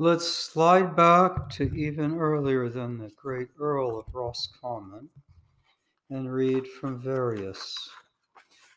Let's 0.00 0.28
slide 0.28 0.94
back 0.94 1.50
to 1.54 1.74
even 1.74 2.18
earlier 2.18 2.68
than 2.68 2.98
the 2.98 3.10
great 3.16 3.48
Earl 3.58 3.98
of 3.98 4.14
Roscommon 4.14 5.08
and 6.08 6.32
read 6.32 6.68
from 6.68 7.02
various. 7.02 7.76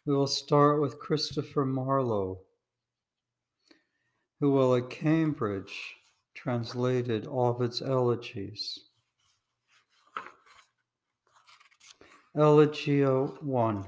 We 0.04 0.15
will 0.15 0.26
start 0.26 0.81
with 0.81 0.97
Christopher 0.97 1.63
Marlowe, 1.63 2.39
who 4.39 4.54
while 4.54 4.73
at 4.73 4.89
Cambridge 4.89 5.96
translated 6.33 7.28
Ovid's 7.28 7.83
elegies. 7.83 8.79
Elegio 12.35 13.40
1 13.44 13.85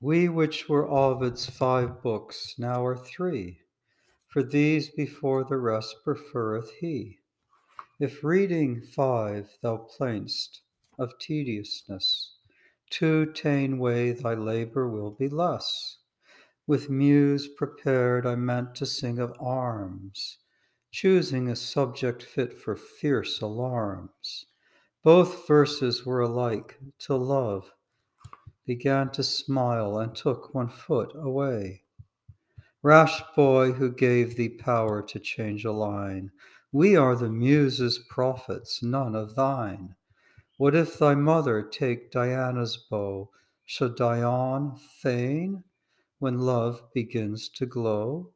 We 0.00 0.30
which 0.30 0.70
were 0.70 0.88
Ovid's 0.88 1.44
five 1.44 2.00
books 2.00 2.54
now 2.56 2.82
are 2.82 2.96
three, 2.96 3.60
for 4.36 4.42
these 4.42 4.90
before 4.90 5.44
the 5.44 5.56
rest 5.56 5.96
preferreth 6.04 6.68
he. 6.78 7.18
If 7.98 8.22
reading 8.22 8.82
five 8.82 9.48
thou 9.62 9.78
plainst 9.78 10.60
of 10.98 11.18
tediousness, 11.18 12.34
two 12.90 13.32
ta'en 13.32 13.78
way 13.78 14.12
thy 14.12 14.34
labor 14.34 14.90
will 14.90 15.10
be 15.10 15.30
less. 15.30 16.00
With 16.66 16.90
muse 16.90 17.48
prepared 17.48 18.26
I 18.26 18.34
meant 18.34 18.74
to 18.74 18.84
sing 18.84 19.18
of 19.18 19.32
arms, 19.40 20.36
choosing 20.90 21.48
a 21.48 21.56
subject 21.56 22.22
fit 22.22 22.52
for 22.52 22.76
fierce 22.76 23.40
alarms 23.40 24.44
both 25.02 25.48
verses 25.48 26.04
were 26.04 26.20
alike 26.20 26.78
till 26.98 27.20
love 27.20 27.72
began 28.66 29.10
to 29.12 29.22
smile 29.22 29.96
and 29.96 30.14
took 30.14 30.54
one 30.54 30.68
foot 30.68 31.12
away. 31.14 31.85
Rash 32.86 33.20
boy 33.34 33.72
who 33.72 33.90
gave 33.90 34.36
thee 34.36 34.48
power 34.48 35.02
to 35.02 35.18
change 35.18 35.64
a 35.64 35.72
line, 35.72 36.30
we 36.70 36.94
are 36.94 37.16
the 37.16 37.28
muse's 37.28 37.98
prophets, 37.98 38.80
none 38.80 39.16
of 39.16 39.34
thine. 39.34 39.96
What 40.56 40.76
if 40.76 40.96
thy 40.96 41.16
mother 41.16 41.62
take 41.62 42.12
Diana's 42.12 42.76
bow? 42.76 43.28
Shall 43.64 43.88
Dian 43.88 44.76
feign 44.76 45.64
when 46.20 46.38
love 46.38 46.80
begins 46.94 47.48
to 47.56 47.66
glow? 47.66 48.30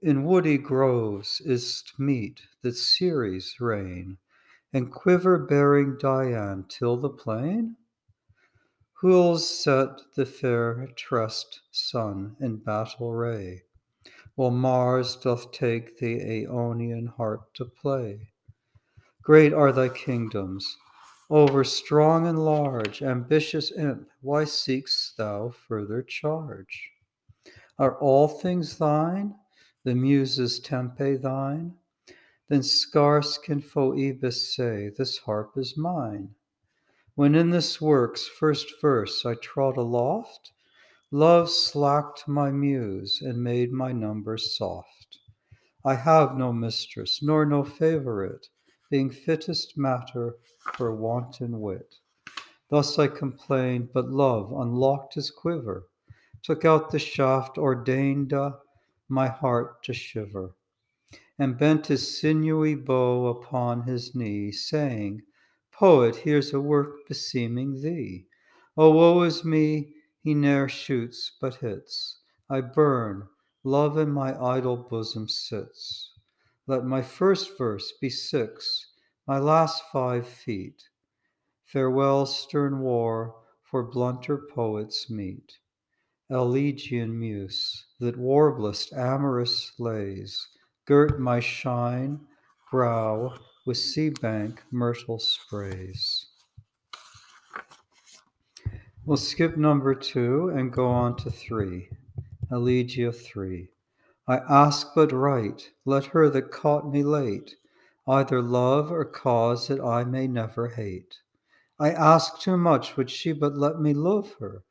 In 0.00 0.24
woody 0.24 0.56
groves 0.56 1.42
is't 1.44 1.92
meet 1.98 2.40
that 2.62 2.76
Ceres 2.76 3.56
reign 3.60 4.16
and 4.72 4.90
quiver 4.90 5.36
bearing 5.36 5.98
Dian 5.98 6.64
till 6.66 6.96
the 6.96 7.10
plain? 7.10 7.76
Who'll 9.00 9.38
set 9.38 10.00
the 10.16 10.26
fair 10.26 10.88
tressed 10.96 11.60
sun 11.70 12.34
in 12.40 12.56
battle 12.56 13.12
ray, 13.12 13.62
while 14.34 14.50
Mars 14.50 15.14
doth 15.14 15.52
take 15.52 15.98
the 15.98 16.18
Aonian 16.20 17.06
harp 17.06 17.54
to 17.54 17.64
play? 17.64 18.30
Great 19.22 19.52
are 19.52 19.70
thy 19.70 19.88
kingdoms, 19.88 20.76
over 21.30 21.62
strong 21.62 22.26
and 22.26 22.44
large, 22.44 23.00
ambitious 23.00 23.70
imp, 23.70 24.08
why 24.20 24.42
seekst 24.42 25.14
thou 25.14 25.50
further 25.50 26.02
charge? 26.02 26.90
Are 27.78 27.96
all 28.00 28.26
things 28.26 28.78
thine, 28.78 29.36
the 29.84 29.94
Muses' 29.94 30.58
Tempe 30.58 31.18
thine? 31.18 31.72
Then 32.48 32.64
scarce 32.64 33.38
can 33.38 33.60
Phoebus 33.60 34.56
say, 34.56 34.88
This 34.88 35.18
harp 35.18 35.56
is 35.56 35.76
mine. 35.76 36.34
When 37.18 37.34
in 37.34 37.50
this 37.50 37.80
work's 37.80 38.28
first 38.28 38.80
verse 38.80 39.26
I 39.26 39.34
trod 39.34 39.76
aloft, 39.76 40.52
Love 41.10 41.50
slacked 41.50 42.28
my 42.28 42.52
muse 42.52 43.20
and 43.20 43.42
made 43.42 43.72
my 43.72 43.90
numbers 43.90 44.56
soft. 44.56 45.18
I 45.84 45.96
have 45.96 46.38
no 46.38 46.52
mistress, 46.52 47.20
nor 47.20 47.44
no 47.44 47.64
favorite, 47.64 48.46
being 48.88 49.10
fittest 49.10 49.76
matter 49.76 50.36
for 50.74 50.94
wanton 50.94 51.58
wit. 51.60 51.96
Thus 52.70 53.00
I 53.00 53.08
complained, 53.08 53.88
but 53.92 54.08
love 54.08 54.52
unlocked 54.52 55.14
his 55.14 55.32
quiver, 55.32 55.88
took 56.44 56.64
out 56.64 56.92
the 56.92 57.00
shaft, 57.00 57.58
ordained 57.58 58.32
uh, 58.32 58.52
my 59.08 59.26
heart 59.26 59.82
to 59.82 59.92
shiver 59.92 60.54
and 61.36 61.58
bent 61.58 61.88
his 61.88 62.20
sinewy 62.20 62.76
bow 62.76 63.26
upon 63.26 63.82
his 63.82 64.14
knee, 64.14 64.52
saying, 64.52 65.22
Poet, 65.78 66.16
here's 66.16 66.52
a 66.52 66.60
work 66.60 67.06
beseeming 67.06 67.80
thee. 67.80 68.26
Oh, 68.76 68.90
woe 68.90 69.22
is 69.22 69.44
me, 69.44 69.94
he 70.24 70.34
ne'er 70.34 70.68
shoots 70.68 71.30
but 71.40 71.54
hits. 71.54 72.18
I 72.50 72.62
burn, 72.62 73.28
love 73.62 73.96
in 73.96 74.10
my 74.10 74.36
idle 74.44 74.76
bosom 74.76 75.28
sits. 75.28 76.14
Let 76.66 76.84
my 76.84 77.00
first 77.00 77.56
verse 77.56 77.92
be 78.00 78.10
six, 78.10 78.88
my 79.28 79.38
last 79.38 79.84
five 79.92 80.26
feet. 80.26 80.82
Farewell, 81.64 82.26
stern 82.26 82.80
war, 82.80 83.36
for 83.62 83.84
blunter 83.84 84.48
poets 84.52 85.08
meet. 85.08 85.58
Elegian 86.28 87.16
muse, 87.16 87.86
that 88.00 88.16
warblest 88.16 88.92
amorous 88.94 89.74
lays, 89.78 90.44
girt 90.86 91.20
my 91.20 91.38
shine 91.38 92.18
brow 92.68 93.32
with 93.68 93.76
sea 93.76 94.08
bank 94.08 94.62
myrtle 94.70 95.18
sprays. 95.18 96.28
We'll 99.04 99.18
skip 99.18 99.58
number 99.58 99.94
two 99.94 100.48
and 100.56 100.72
go 100.72 100.86
on 100.86 101.16
to 101.16 101.30
three. 101.30 101.90
Elegia 102.50 103.14
3. 103.14 103.68
I 104.26 104.38
ask 104.38 104.94
but 104.94 105.12
right, 105.12 105.70
let 105.84 106.06
her 106.06 106.30
that 106.30 106.50
caught 106.50 106.90
me 106.90 107.02
late 107.02 107.56
either 108.06 108.40
love 108.40 108.90
or 108.90 109.04
cause 109.04 109.68
that 109.68 109.80
I 109.80 110.02
may 110.02 110.26
never 110.26 110.68
hate. 110.68 111.16
I 111.78 111.90
ask 111.90 112.40
too 112.40 112.56
much, 112.56 112.96
would 112.96 113.10
she 113.10 113.32
but 113.32 113.58
let 113.58 113.78
me 113.78 113.92
love 113.92 114.34
her? 114.40 114.64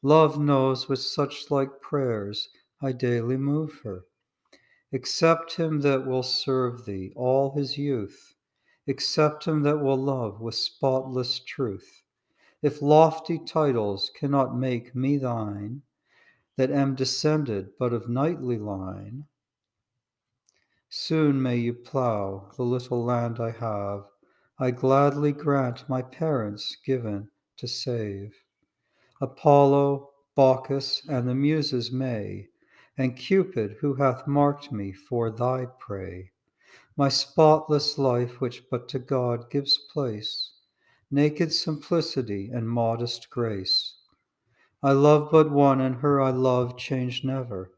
Love 0.00 0.38
knows 0.38 0.88
with 0.88 1.00
such 1.00 1.50
like 1.50 1.80
prayers 1.80 2.50
I 2.80 2.92
daily 2.92 3.36
move 3.36 3.80
her. 3.82 4.04
Accept 4.92 5.56
him 5.56 5.80
that 5.80 6.06
will 6.06 6.22
serve 6.22 6.84
thee 6.84 7.12
all 7.16 7.56
his 7.56 7.76
youth. 7.76 8.33
Accept 8.86 9.46
him 9.46 9.62
that 9.62 9.80
will 9.80 9.96
love 9.96 10.40
with 10.40 10.54
spotless 10.54 11.40
truth. 11.40 12.02
If 12.60 12.82
lofty 12.82 13.38
titles 13.38 14.10
cannot 14.14 14.56
make 14.56 14.94
me 14.94 15.16
thine, 15.16 15.82
that 16.56 16.70
am 16.70 16.94
descended 16.94 17.70
but 17.78 17.92
of 17.92 18.08
knightly 18.08 18.58
line, 18.58 19.24
soon 20.88 21.42
may 21.42 21.56
you 21.56 21.74
plough 21.74 22.52
the 22.56 22.62
little 22.62 23.04
land 23.04 23.40
I 23.40 23.50
have. 23.50 24.04
I 24.58 24.70
gladly 24.70 25.32
grant 25.32 25.88
my 25.88 26.02
parents 26.02 26.76
given 26.84 27.30
to 27.56 27.66
save. 27.66 28.34
Apollo, 29.20 30.10
Bacchus, 30.36 31.02
and 31.08 31.28
the 31.28 31.34
Muses 31.34 31.90
may 31.90 32.48
and 32.96 33.16
Cupid, 33.16 33.76
who 33.80 33.94
hath 33.94 34.26
marked 34.28 34.70
me 34.70 34.92
for 34.92 35.30
thy 35.30 35.66
prey. 35.80 36.30
My 36.96 37.08
spotless 37.08 37.98
life, 37.98 38.40
which 38.40 38.62
but 38.70 38.88
to 38.90 38.98
God 38.98 39.50
gives 39.50 39.76
place, 39.92 40.52
naked 41.10 41.52
simplicity 41.52 42.50
and 42.52 42.68
modest 42.68 43.30
grace. 43.30 43.96
I 44.82 44.92
love 44.92 45.30
but 45.32 45.50
one, 45.50 45.80
and 45.80 45.96
her 45.96 46.20
I 46.20 46.30
love 46.30 46.76
change 46.76 47.24
never. 47.24 47.72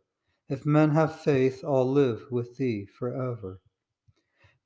If 0.49 0.67
men 0.67 0.91
have 0.91 1.21
faith, 1.21 1.65
I'll 1.65 1.91
live 1.91 2.31
with 2.31 2.57
thee 2.57 2.85
forever. 2.85 3.61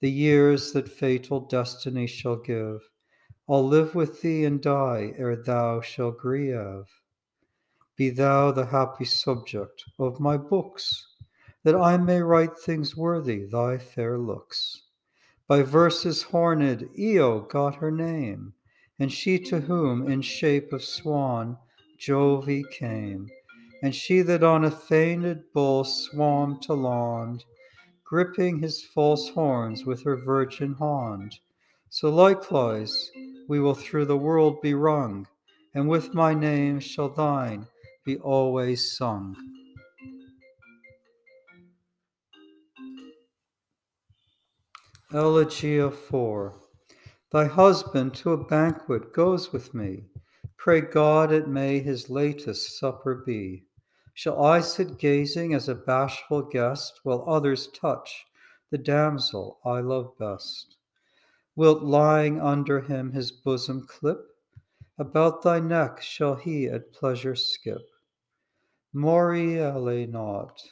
The 0.00 0.10
years 0.10 0.72
that 0.72 0.88
fatal 0.88 1.40
destiny 1.40 2.06
shall 2.06 2.36
give, 2.36 2.80
I'll 3.48 3.66
live 3.66 3.94
with 3.94 4.22
thee 4.22 4.44
and 4.44 4.60
die 4.60 5.12
ere 5.16 5.36
thou 5.36 5.80
shall 5.80 6.10
grieve. 6.10 6.86
Be 7.96 8.10
thou 8.10 8.50
the 8.50 8.66
happy 8.66 9.04
subject 9.04 9.84
of 9.98 10.20
my 10.20 10.36
books, 10.36 11.06
that 11.62 11.74
I 11.74 11.96
may 11.96 12.22
write 12.22 12.58
things 12.58 12.96
worthy 12.96 13.44
thy 13.44 13.78
fair 13.78 14.18
looks. 14.18 14.82
By 15.46 15.62
verses 15.62 16.22
horned 16.22 16.88
Io 16.98 17.40
got 17.40 17.74
her 17.76 17.90
name, 17.90 18.54
and 18.98 19.12
she 19.12 19.38
to 19.40 19.60
whom 19.60 20.10
in 20.10 20.22
shape 20.22 20.72
of 20.72 20.84
swan 20.84 21.58
Jove 21.98 22.48
came, 22.70 23.28
and 23.82 23.94
she 23.94 24.22
that 24.22 24.42
on 24.42 24.64
a 24.64 24.70
feigned 24.70 25.42
bull 25.52 25.84
swam 25.84 26.60
to 26.60 26.72
land, 26.72 27.44
gripping 28.04 28.58
his 28.58 28.82
false 28.82 29.28
horns 29.28 29.84
with 29.84 30.02
her 30.04 30.16
virgin 30.16 30.74
hand. 30.74 31.38
So 31.90 32.08
likewise 32.08 33.10
we 33.48 33.60
will 33.60 33.74
through 33.74 34.06
the 34.06 34.16
world 34.16 34.62
be 34.62 34.74
rung, 34.74 35.26
and 35.74 35.88
with 35.88 36.14
my 36.14 36.32
name 36.32 36.80
shall 36.80 37.08
thine 37.08 37.66
be 38.04 38.16
always 38.18 38.96
sung. 38.96 39.36
Elegia 45.12 45.92
4 45.92 46.54
Thy 47.32 47.46
husband 47.46 48.14
to 48.14 48.32
a 48.32 48.44
banquet 48.44 49.12
goes 49.12 49.52
with 49.52 49.74
me. 49.74 50.04
Pray 50.56 50.82
God 50.82 51.32
it 51.32 51.48
may 51.48 51.80
his 51.80 52.10
latest 52.10 52.78
supper 52.78 53.16
be. 53.16 53.64
Shall 54.14 54.40
I 54.40 54.60
sit 54.60 54.98
gazing 54.98 55.52
as 55.52 55.68
a 55.68 55.74
bashful 55.74 56.42
guest 56.42 57.00
while 57.02 57.24
others 57.26 57.66
touch 57.72 58.24
the 58.70 58.78
damsel 58.78 59.58
I 59.64 59.80
love 59.80 60.16
best? 60.16 60.76
Wilt 61.56 61.82
lying 61.82 62.40
under 62.40 62.80
him 62.80 63.10
his 63.10 63.32
bosom 63.32 63.88
clip? 63.88 64.24
About 64.96 65.42
thy 65.42 65.58
neck 65.58 66.00
shall 66.00 66.36
he 66.36 66.68
at 66.68 66.92
pleasure 66.92 67.34
skip? 67.34 67.82
Moriele 68.94 70.08
not, 70.08 70.62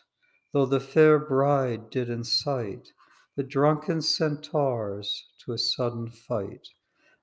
though 0.52 0.66
the 0.66 0.78
fair 0.78 1.18
bride 1.18 1.90
did 1.90 2.08
incite 2.08 2.92
the 3.38 3.44
drunken 3.44 4.02
centaurs 4.02 5.28
to 5.38 5.52
a 5.52 5.58
sudden 5.58 6.10
fight. 6.10 6.70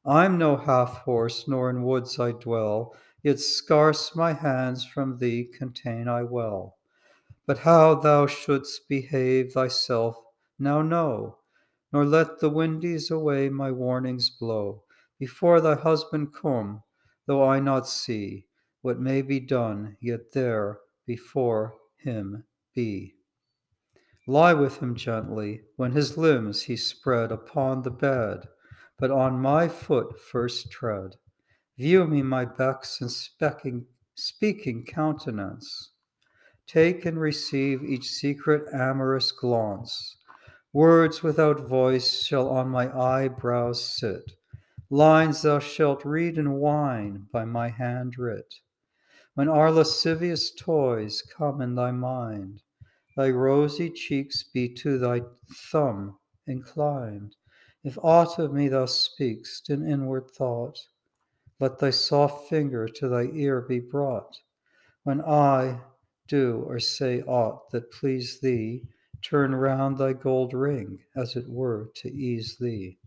I'm 0.06 0.38
no 0.38 0.56
half 0.56 1.00
horse, 1.00 1.46
nor 1.46 1.70
in 1.70 1.84
woods 1.84 2.18
I 2.18 2.32
dwell, 2.32 2.96
yet 3.22 3.38
scarce 3.38 4.16
my 4.16 4.32
hands 4.32 4.86
from 4.86 5.18
thee 5.18 5.44
contain 5.44 6.08
I 6.08 6.24
well. 6.24 6.78
But 7.46 7.58
how 7.58 7.96
thou 7.96 8.28
shouldst 8.28 8.88
behave 8.88 9.52
thyself, 9.52 10.16
now 10.58 10.82
know, 10.82 11.40
nor 11.92 12.06
let 12.06 12.40
the 12.40 12.50
windies 12.50 13.12
away 13.12 13.50
my 13.50 13.70
warnings 13.74 14.30
blow. 14.30 14.84
Before 15.20 15.60
thy 15.60 15.76
husband 15.76 16.34
come, 16.34 16.82
though 17.26 17.44
I 17.44 17.60
not 17.60 17.90
see 17.90 18.46
what 18.82 19.02
may 19.02 19.22
be 19.22 19.42
done, 19.42 19.98
yet 20.00 20.32
there 20.32 20.80
before 21.06 21.76
him 21.98 22.46
be. 22.74 23.15
Lie 24.28 24.54
with 24.54 24.80
him 24.80 24.96
gently, 24.96 25.62
when 25.76 25.92
his 25.92 26.18
limbs 26.18 26.64
he 26.64 26.76
spread 26.76 27.32
upon 27.32 27.84
the 27.84 27.92
bed, 27.92 28.48
but 28.98 29.12
on 29.12 29.40
my 29.40 29.68
foot 29.68 30.20
first 30.20 30.72
tread. 30.72 31.16
View 31.78 32.08
me 32.08 32.24
my 32.24 32.46
becks 32.46 33.02
and 33.02 33.10
specking, 33.10 33.86
speaking 34.16 34.84
countenance. 34.84 35.92
Take 36.66 37.06
and 37.06 37.20
receive 37.20 37.84
each 37.84 38.10
secret 38.10 38.64
amorous 38.74 39.32
glance. 39.32 40.18
Words 40.74 41.22
without 41.22 41.60
voice 41.60 42.24
shall 42.24 42.50
on 42.50 42.70
my 42.70 42.92
eyebrows 42.98 43.84
sit. 43.84 44.32
Lines 44.90 45.44
thou 45.44 45.60
shalt 45.60 46.04
read 46.04 46.38
in 46.38 46.54
wine 46.54 47.28
by 47.32 47.46
my 47.46 47.70
hand 47.70 48.18
writ. 48.18 48.56
When 49.36 49.50
our 49.50 49.72
lascivious 49.72 50.52
toys 50.52 51.22
come 51.22 51.62
in 51.62 51.76
thy 51.76 51.92
mind, 51.92 52.64
thy 53.16 53.30
rosy 53.30 53.90
cheeks 53.90 54.44
be 54.44 54.68
to 54.70 54.98
thy 54.98 55.22
thumb 55.72 56.18
inclined. 56.48 57.36
If 57.84 57.98
aught 58.02 58.40
of 58.40 58.54
me 58.54 58.68
thou 58.68 58.86
speak'st 58.86 59.70
in 59.70 59.88
inward 59.88 60.32
thought, 60.32 60.80
let 61.60 61.80
thy 61.80 61.92
soft 61.92 62.50
finger 62.50 62.88
to 62.88 63.08
thy 63.08 63.30
ear 63.34 63.62
be 63.62 63.80
brought. 63.80 64.40
When 65.04 65.22
I 65.22 65.82
do 66.28 66.66
or 66.68 66.80
say 66.80 67.22
aught 67.22 67.70
that 67.72 67.92
please 67.92 68.40
thee, 68.40 68.84
turn 69.22 69.56
round 69.56 69.98
thy 69.98 70.14
gold 70.14 70.54
ring, 70.54 71.00
as 71.16 71.36
it 71.36 71.48
were, 71.48 71.92
to 71.96 72.12
ease 72.12 72.58
thee. 72.58 72.98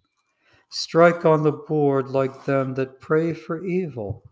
Strike 0.71 1.25
on 1.25 1.43
the 1.43 1.53
board 1.53 2.09
like 2.09 2.45
them 2.45 2.75
that 2.75 3.01
pray 3.01 3.33
for 3.33 3.65
evil, 3.65 4.23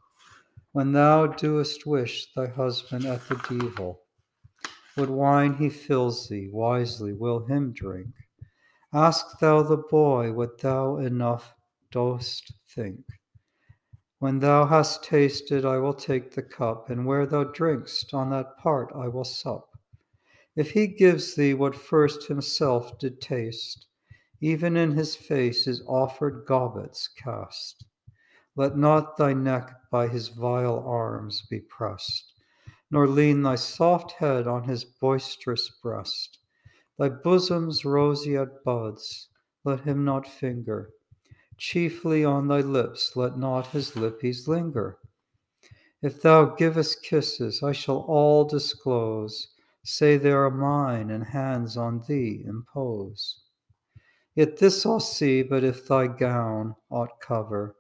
when 0.73 0.93
thou 0.93 1.27
doest 1.27 1.87
wish 1.87 2.33
thy 2.35 2.47
husband 2.47 3.05
at 3.05 3.27
the 3.29 3.37
devil. 3.49 4.01
What 4.97 5.11
wine 5.11 5.57
he 5.57 5.69
fills 5.69 6.27
thee, 6.27 6.49
wisely 6.49 7.13
will 7.13 7.45
him 7.45 7.75
drink. 7.75 8.15
Ask 8.95 9.39
thou 9.41 9.61
the 9.63 9.77
boy 9.77 10.33
what 10.33 10.59
thou 10.59 10.97
enough 10.97 11.55
dost 11.91 12.55
think. 12.75 13.05
When 14.21 14.39
thou 14.39 14.65
hast 14.65 15.05
tasted, 15.05 15.67
I 15.67 15.77
will 15.77 15.93
take 15.93 16.31
the 16.31 16.43
cup, 16.43 16.89
and 16.89 17.05
where 17.05 17.27
thou 17.27 17.45
drinkst, 17.45 18.15
on 18.15 18.31
that 18.31 18.57
part 18.57 18.91
I 18.95 19.09
will 19.09 19.25
sup. 19.25 19.69
If 20.57 20.71
he 20.71 20.87
gives 20.87 21.35
thee 21.35 21.53
what 21.53 21.75
first 21.75 22.27
himself 22.29 22.99
did 22.99 23.21
taste, 23.21 23.89
even 24.41 24.79
in 24.79 24.93
his 24.93 25.15
face 25.15 25.67
his 25.67 25.83
offered 25.87 26.47
gobbets 26.47 27.07
cast. 27.07 27.85
Let 28.57 28.79
not 28.79 29.19
thy 29.19 29.35
neck 29.35 29.75
by 29.91 30.09
his 30.09 30.29
vile 30.29 30.79
arms 30.87 31.43
be 31.51 31.61
pressed 31.61 32.36
nor 32.91 33.09
lean 33.09 33.43
thy 33.43 33.55
soft 33.55 34.13
head 34.13 34.47
on 34.47 34.65
his 34.65 34.85
boisterous 34.85 35.71
breast. 35.83 36.39
Thy 36.99 37.09
bosom's 37.09 37.85
roseate 37.85 38.65
buds 38.65 39.29
let 39.65 39.81
him 39.81 40.05
not 40.05 40.27
finger, 40.27 40.91
chiefly 41.59 42.25
on 42.25 42.49
thy 42.49 42.61
lips 42.61 43.17
let 43.17 43.37
not 43.37 43.67
his 43.69 43.93
lippies 43.93 44.47
linger. 44.47 44.99
If 46.03 46.23
thou 46.23 46.55
givest 46.55 47.03
kisses, 47.03 47.63
I 47.63 47.73
shall 47.73 48.05
all 48.07 48.45
disclose, 48.45 49.49
say 49.83 50.17
they 50.17 50.31
are 50.31 50.51
mine, 50.51 51.11
and 51.11 51.25
hands 51.25 51.77
on 51.77 52.03
thee 52.07 52.45
impose. 52.47 53.41
Yet 54.35 54.59
this 54.59 54.85
I'll 54.85 55.01
see, 55.01 55.43
but 55.43 55.65
if 55.65 55.89
thy 55.89 56.07
gown 56.07 56.77
aught 56.91 57.21
cover, 57.21 57.75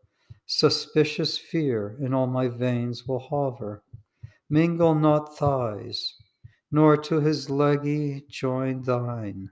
suspicious 0.47 1.37
fear 1.37 1.97
in 2.00 2.14
all 2.14 2.26
my 2.26 2.49
veins 2.49 3.06
will 3.06 3.19
hover. 3.19 3.82
Mingle 4.49 4.95
not 4.95 5.37
thighs, 5.37 6.15
nor 6.71 6.97
to 6.97 7.21
his 7.21 7.51
leggy 7.51 8.25
join 8.29 8.83
thine, 8.83 9.51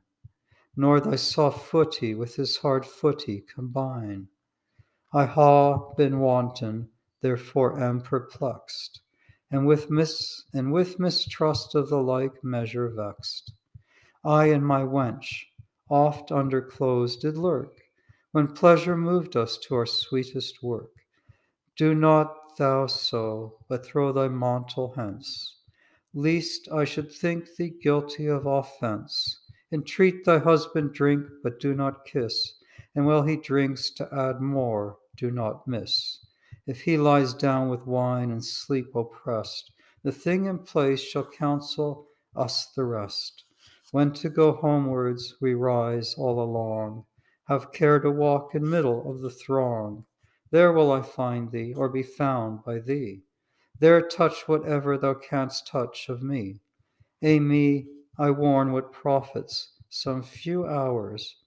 nor 0.76 1.00
thy 1.00 1.16
soft 1.16 1.66
footy 1.66 2.14
with 2.14 2.36
his 2.36 2.58
hard 2.58 2.86
footy 2.86 3.40
combine. 3.40 4.28
I 5.12 5.26
ha 5.26 5.92
been 5.94 6.20
wanton, 6.20 6.90
therefore 7.20 7.80
am 7.80 8.02
perplexed, 8.02 9.00
and 9.50 9.66
with 9.66 9.90
mis 9.90 10.44
and 10.52 10.72
with 10.72 11.00
mistrust 11.00 11.74
of 11.74 11.88
the 11.88 12.00
like 12.00 12.44
measure 12.44 12.88
vexed. 12.88 13.52
I 14.24 14.46
and 14.46 14.64
my 14.64 14.82
wench 14.82 15.26
oft 15.90 16.30
under 16.30 16.62
clothes 16.62 17.16
did 17.16 17.36
lurk, 17.36 17.82
when 18.30 18.46
pleasure 18.46 18.96
moved 18.96 19.36
us 19.36 19.58
to 19.58 19.74
our 19.74 19.86
sweetest 19.86 20.62
work. 20.62 20.92
Do 21.76 21.94
not 21.94 22.43
thou 22.56 22.86
so, 22.86 23.58
but 23.68 23.84
throw 23.84 24.12
thy 24.12 24.28
mantle 24.28 24.92
hence, 24.94 25.56
lest 26.12 26.68
I 26.70 26.84
should 26.84 27.12
think 27.12 27.56
thee 27.56 27.70
guilty 27.82 28.26
of 28.26 28.46
offence. 28.46 29.40
Entreat 29.72 30.24
thy 30.24 30.38
husband 30.38 30.92
drink, 30.92 31.26
but 31.42 31.58
do 31.58 31.74
not 31.74 32.04
kiss, 32.04 32.54
and 32.94 33.06
while 33.06 33.22
he 33.22 33.36
drinks 33.36 33.90
to 33.90 34.08
add 34.14 34.40
more, 34.40 34.98
do 35.16 35.30
not 35.30 35.66
miss. 35.66 36.24
If 36.66 36.82
he 36.82 36.96
lies 36.96 37.34
down 37.34 37.68
with 37.68 37.86
wine 37.86 38.30
and 38.30 38.44
sleep 38.44 38.94
oppressed, 38.94 39.72
the 40.02 40.12
thing 40.12 40.46
in 40.46 40.58
place 40.60 41.00
shall 41.00 41.24
counsel 41.30 42.06
us 42.36 42.66
the 42.76 42.84
rest. 42.84 43.44
When 43.90 44.12
to 44.12 44.28
go 44.28 44.52
homewards 44.52 45.36
we 45.40 45.54
rise 45.54 46.14
all 46.14 46.40
along, 46.40 47.04
have 47.48 47.72
care 47.72 48.00
to 48.00 48.10
walk 48.10 48.54
in 48.54 48.68
middle 48.68 49.10
of 49.10 49.20
the 49.20 49.30
throng 49.30 50.04
there 50.54 50.72
will 50.72 50.92
I 50.92 51.02
find 51.02 51.50
thee, 51.50 51.74
or 51.74 51.88
be 51.88 52.04
found 52.04 52.62
by 52.62 52.78
thee. 52.78 53.24
There 53.80 54.00
touch 54.00 54.46
whatever 54.46 54.96
thou 54.96 55.14
canst 55.14 55.66
touch 55.66 56.08
of 56.08 56.22
me. 56.22 56.60
A 57.22 57.40
me, 57.40 57.88
I 58.18 58.30
warn 58.30 58.70
what 58.70 58.92
profits 58.92 59.72
some 59.88 60.22
few 60.22 60.64
hours, 60.64 61.38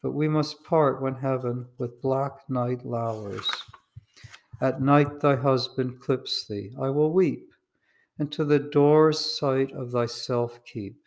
but 0.00 0.12
we 0.12 0.28
must 0.28 0.64
part 0.64 1.02
when 1.02 1.14
heaven 1.14 1.66
with 1.76 2.00
black 2.00 2.48
night 2.48 2.86
lowers. 2.86 3.46
At 4.62 4.80
night 4.80 5.20
thy 5.20 5.36
husband 5.36 6.00
clips 6.00 6.46
thee, 6.46 6.72
I 6.80 6.88
will 6.88 7.12
weep, 7.12 7.52
and 8.18 8.32
to 8.32 8.46
the 8.46 8.60
door's 8.60 9.38
sight 9.38 9.72
of 9.72 9.90
thyself 9.90 10.64
keep. 10.64 11.02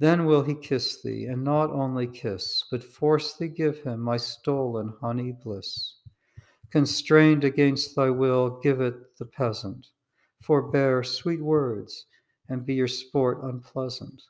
Then 0.00 0.26
will 0.26 0.42
he 0.42 0.56
kiss 0.56 1.02
thee, 1.02 1.26
and 1.26 1.44
not 1.44 1.70
only 1.70 2.08
kiss, 2.08 2.64
but 2.68 2.82
force 2.82 3.36
thee 3.36 3.46
give 3.46 3.78
him 3.84 4.00
my 4.00 4.16
stolen 4.16 4.92
honey 5.00 5.30
bliss. 5.30 5.98
Constrained 6.72 7.44
against 7.44 7.94
thy 7.94 8.08
will, 8.08 8.58
give 8.62 8.80
it 8.80 8.94
the 9.18 9.26
peasant. 9.26 9.88
Forbear 10.40 11.02
sweet 11.02 11.42
words, 11.42 12.06
and 12.48 12.64
be 12.64 12.72
your 12.72 12.88
sport 12.88 13.40
unpleasant. 13.42 14.22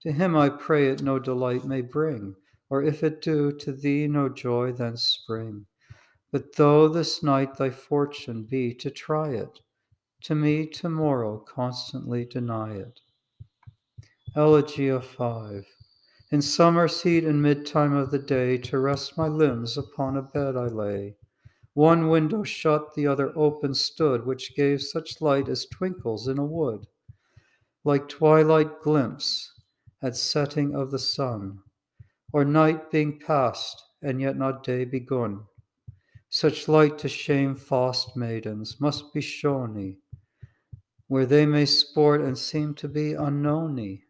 To 0.00 0.10
him 0.10 0.34
I 0.34 0.48
pray 0.48 0.88
it 0.88 1.02
no 1.02 1.20
delight 1.20 1.64
may 1.64 1.82
bring, 1.82 2.34
or 2.68 2.82
if 2.82 3.04
it 3.04 3.22
do, 3.22 3.52
to 3.58 3.70
thee 3.70 4.08
no 4.08 4.28
joy 4.28 4.72
thence 4.72 5.02
spring. 5.02 5.66
But 6.32 6.56
though 6.56 6.88
this 6.88 7.22
night 7.22 7.56
thy 7.56 7.70
fortune 7.70 8.42
be 8.42 8.74
to 8.74 8.90
try 8.90 9.28
it, 9.28 9.60
to 10.24 10.34
me 10.34 10.66
tomorrow 10.66 11.38
constantly 11.38 12.24
deny 12.24 12.74
it. 12.74 13.00
Elegia 14.34 15.00
5. 15.00 15.64
In 16.32 16.42
summer's 16.42 17.00
heat 17.00 17.22
and 17.22 17.40
mid-time 17.40 17.92
of 17.92 18.10
the 18.10 18.18
day, 18.18 18.58
to 18.58 18.80
rest 18.80 19.16
my 19.16 19.28
limbs 19.28 19.78
upon 19.78 20.16
a 20.16 20.22
bed 20.22 20.56
I 20.56 20.66
lay. 20.66 21.14
One 21.78 22.08
window 22.08 22.42
shut, 22.42 22.96
the 22.96 23.06
other 23.06 23.32
open 23.38 23.72
stood, 23.72 24.26
which 24.26 24.56
gave 24.56 24.82
such 24.82 25.20
light 25.20 25.48
as 25.48 25.64
twinkles 25.64 26.26
in 26.26 26.36
a 26.36 26.44
wood, 26.44 26.88
like 27.84 28.08
twilight 28.08 28.82
glimpse 28.82 29.52
at 30.02 30.16
setting 30.16 30.74
of 30.74 30.90
the 30.90 30.98
sun, 30.98 31.60
or 32.32 32.44
night 32.44 32.90
being 32.90 33.20
past 33.20 33.80
and 34.02 34.20
yet 34.20 34.36
not 34.36 34.64
day 34.64 34.84
begun. 34.84 35.44
Such 36.30 36.66
light 36.66 36.98
to 36.98 37.08
shame 37.08 37.54
fast 37.54 38.16
maidens 38.16 38.80
must 38.80 39.14
be 39.14 39.20
shony, 39.20 39.98
where 41.06 41.26
they 41.26 41.46
may 41.46 41.64
sport 41.64 42.20
and 42.20 42.36
seem 42.36 42.74
to 42.74 42.88
be 42.88 43.12
unknowny. 43.12 44.02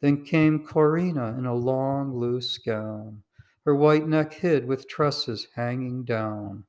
Then 0.00 0.24
came 0.24 0.64
Corinna 0.64 1.36
in 1.36 1.46
a 1.46 1.52
long, 1.52 2.16
loose 2.16 2.58
gown, 2.58 3.24
her 3.64 3.74
white 3.74 4.06
neck 4.06 4.34
hid 4.34 4.64
with 4.64 4.88
tresses 4.88 5.48
hanging 5.56 6.04
down, 6.04 6.62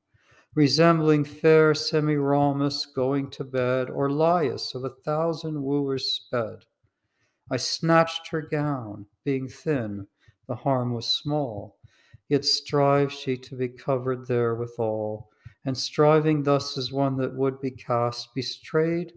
resembling 0.58 1.22
fair 1.22 1.72
Semiramis 1.72 2.86
going 2.86 3.30
to 3.30 3.44
bed, 3.44 3.88
or 3.90 4.10
Lais 4.10 4.74
of 4.74 4.82
a 4.82 4.96
thousand 5.04 5.62
wooers 5.62 6.14
sped. 6.14 6.64
I 7.48 7.56
snatched 7.56 8.26
her 8.30 8.42
gown, 8.42 9.06
being 9.22 9.46
thin, 9.46 10.08
the 10.48 10.56
harm 10.56 10.94
was 10.94 11.06
small, 11.06 11.76
yet 12.28 12.44
strives 12.44 13.14
she 13.14 13.36
to 13.36 13.54
be 13.54 13.68
covered 13.68 14.26
there 14.26 14.56
withal, 14.56 15.28
and 15.64 15.78
striving 15.78 16.42
thus 16.42 16.76
as 16.76 16.90
one 16.90 17.16
that 17.18 17.36
would 17.36 17.60
be 17.60 17.70
cast, 17.70 18.34
betrayed, 18.34 19.12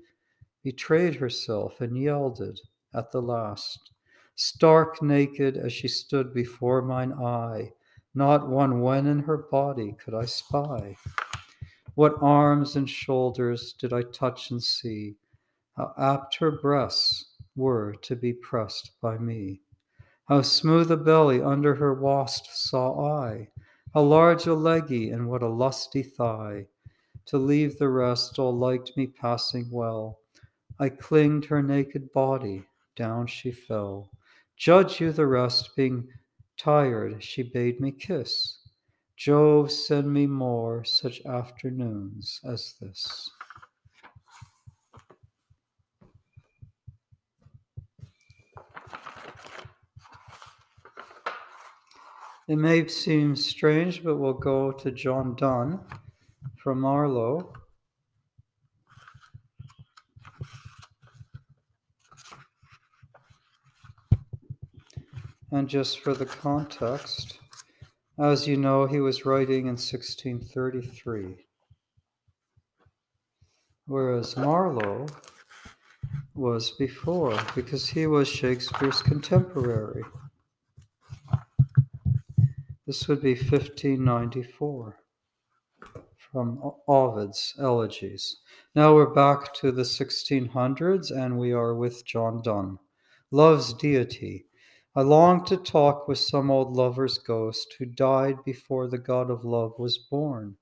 betrayed 0.63 1.15
herself 1.15 1.81
and 1.81 1.97
yielded 1.97 2.59
at 2.93 3.11
the 3.11 3.19
last. 3.19 3.89
Stark 4.35 5.01
naked 5.01 5.57
as 5.57 5.73
she 5.73 5.87
stood 5.87 6.35
before 6.35 6.83
mine 6.83 7.13
eye, 7.13 7.71
not 8.13 8.47
one 8.47 8.81
wen 8.81 9.07
in 9.07 9.21
her 9.21 9.37
body 9.49 9.95
could 10.03 10.13
I 10.13 10.25
spy. 10.25 10.95
What 12.01 12.17
arms 12.19 12.77
and 12.77 12.89
shoulders 12.89 13.73
did 13.73 13.93
I 13.93 14.01
touch 14.01 14.49
and 14.49 14.63
see? 14.63 15.17
How 15.77 15.93
apt 15.99 16.33
her 16.37 16.49
breasts 16.49 17.35
were 17.55 17.93
to 18.01 18.15
be 18.15 18.33
pressed 18.33 18.93
by 19.03 19.19
me. 19.19 19.61
How 20.27 20.41
smooth 20.41 20.89
a 20.89 20.97
belly 20.97 21.43
under 21.43 21.75
her 21.75 21.93
wast 21.93 22.47
saw 22.67 23.23
I, 23.23 23.49
how 23.93 24.01
large 24.01 24.47
a 24.47 24.55
leggy 24.55 25.11
and 25.11 25.29
what 25.29 25.43
a 25.43 25.47
lusty 25.47 26.01
thigh. 26.01 26.65
To 27.27 27.37
leave 27.37 27.77
the 27.77 27.89
rest, 27.89 28.39
all 28.39 28.57
liked 28.57 28.97
me 28.97 29.05
passing 29.05 29.69
well. 29.69 30.21
I 30.79 30.89
clinged 30.89 31.45
her 31.45 31.61
naked 31.61 32.11
body, 32.13 32.63
down 32.95 33.27
she 33.27 33.51
fell. 33.51 34.09
Judge 34.57 34.99
you 34.99 35.11
the 35.11 35.27
rest, 35.27 35.75
being 35.75 36.07
tired, 36.57 37.23
she 37.23 37.43
bade 37.43 37.79
me 37.79 37.91
kiss. 37.91 38.60
Jove 39.23 39.71
send 39.71 40.11
me 40.11 40.25
more 40.25 40.83
such 40.83 41.23
afternoons 41.27 42.39
as 42.43 42.73
this. 42.81 43.29
It 52.47 52.55
may 52.55 52.87
seem 52.87 53.35
strange, 53.35 54.03
but 54.03 54.17
we'll 54.17 54.33
go 54.33 54.71
to 54.71 54.89
John 54.89 55.35
Donne 55.35 55.79
from 56.57 56.81
Marlowe. 56.81 57.53
And 65.51 65.69
just 65.69 65.99
for 65.99 66.15
the 66.15 66.25
context, 66.25 67.40
as 68.17 68.47
you 68.47 68.57
know, 68.57 68.85
he 68.85 68.99
was 68.99 69.25
writing 69.25 69.61
in 69.61 69.77
1633, 69.77 71.45
whereas 73.85 74.37
Marlowe 74.37 75.07
was 76.33 76.71
before, 76.71 77.39
because 77.55 77.87
he 77.87 78.07
was 78.07 78.27
Shakespeare's 78.27 79.01
contemporary. 79.01 80.03
This 82.87 83.07
would 83.07 83.21
be 83.21 83.35
1594 83.35 84.97
from 86.31 86.73
Ovid's 86.87 87.53
Elegies. 87.59 88.37
Now 88.73 88.95
we're 88.95 89.13
back 89.13 89.53
to 89.55 89.71
the 89.71 89.83
1600s 89.83 91.11
and 91.11 91.37
we 91.37 91.51
are 91.51 91.75
with 91.75 92.05
John 92.05 92.41
Donne. 92.41 92.79
Love's 93.31 93.73
Deity. 93.73 94.45
I 94.93 95.03
long 95.03 95.45
to 95.45 95.55
talk 95.55 96.09
with 96.09 96.17
some 96.17 96.51
old 96.51 96.75
lover's 96.75 97.17
ghost 97.17 97.75
who 97.79 97.85
died 97.85 98.43
before 98.43 98.89
the 98.89 98.97
God 98.97 99.31
of 99.31 99.45
love 99.45 99.79
was 99.79 99.97
born. 99.97 100.57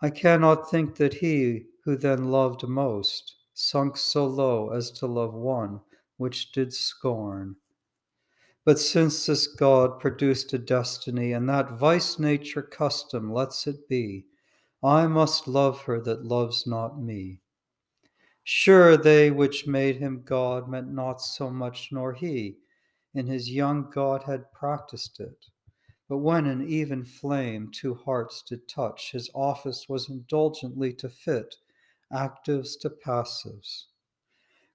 I 0.00 0.10
cannot 0.10 0.68
think 0.68 0.96
that 0.96 1.14
he 1.14 1.66
who 1.84 1.96
then 1.96 2.32
loved 2.32 2.66
most 2.66 3.36
sunk 3.52 3.96
so 3.96 4.26
low 4.26 4.70
as 4.70 4.90
to 4.90 5.06
love 5.06 5.32
one 5.32 5.80
which 6.16 6.50
did 6.50 6.72
scorn. 6.72 7.54
But 8.64 8.80
since 8.80 9.26
this 9.26 9.46
God 9.46 10.00
produced 10.00 10.52
a 10.52 10.58
destiny, 10.58 11.32
and 11.32 11.48
that 11.48 11.78
vice 11.78 12.18
nature 12.18 12.62
custom 12.62 13.32
lets 13.32 13.68
it 13.68 13.88
be, 13.88 14.26
I 14.82 15.06
must 15.06 15.46
love 15.46 15.82
her 15.82 16.00
that 16.00 16.24
loves 16.24 16.66
not 16.66 17.00
me. 17.00 17.38
Sure, 18.42 18.96
they 18.96 19.30
which 19.30 19.68
made 19.68 19.96
him 19.96 20.22
God 20.24 20.68
meant 20.68 20.92
not 20.92 21.20
so 21.20 21.48
much, 21.48 21.90
nor 21.92 22.12
he 22.12 22.56
in 23.14 23.26
his 23.26 23.50
young 23.50 23.90
Godhead 23.90 24.52
practiced 24.52 25.20
it. 25.20 25.46
But 26.08 26.18
when 26.18 26.46
an 26.46 26.68
even 26.68 27.04
flame 27.04 27.70
two 27.72 27.94
hearts 27.94 28.42
did 28.42 28.68
touch, 28.68 29.12
his 29.12 29.30
office 29.34 29.88
was 29.88 30.08
indulgently 30.08 30.92
to 30.94 31.08
fit 31.08 31.54
actives 32.12 32.78
to 32.80 32.90
passives. 32.90 33.86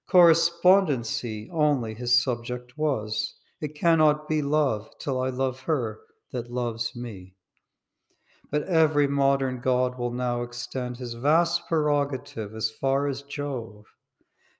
Correspondency 0.06 1.48
only 1.52 1.94
his 1.94 2.14
subject 2.14 2.76
was 2.76 3.34
it 3.60 3.74
cannot 3.74 4.28
be 4.28 4.42
love 4.42 4.90
till 4.98 5.20
I 5.20 5.28
love 5.28 5.60
her 5.60 6.00
that 6.32 6.50
loves 6.50 6.96
me. 6.96 7.34
But 8.50 8.64
every 8.64 9.06
modern 9.06 9.60
God 9.60 9.96
will 9.98 10.10
now 10.10 10.42
extend 10.42 10.96
his 10.96 11.14
vast 11.14 11.68
prerogative 11.68 12.54
as 12.54 12.70
far 12.70 13.06
as 13.06 13.22
Jove. 13.22 13.86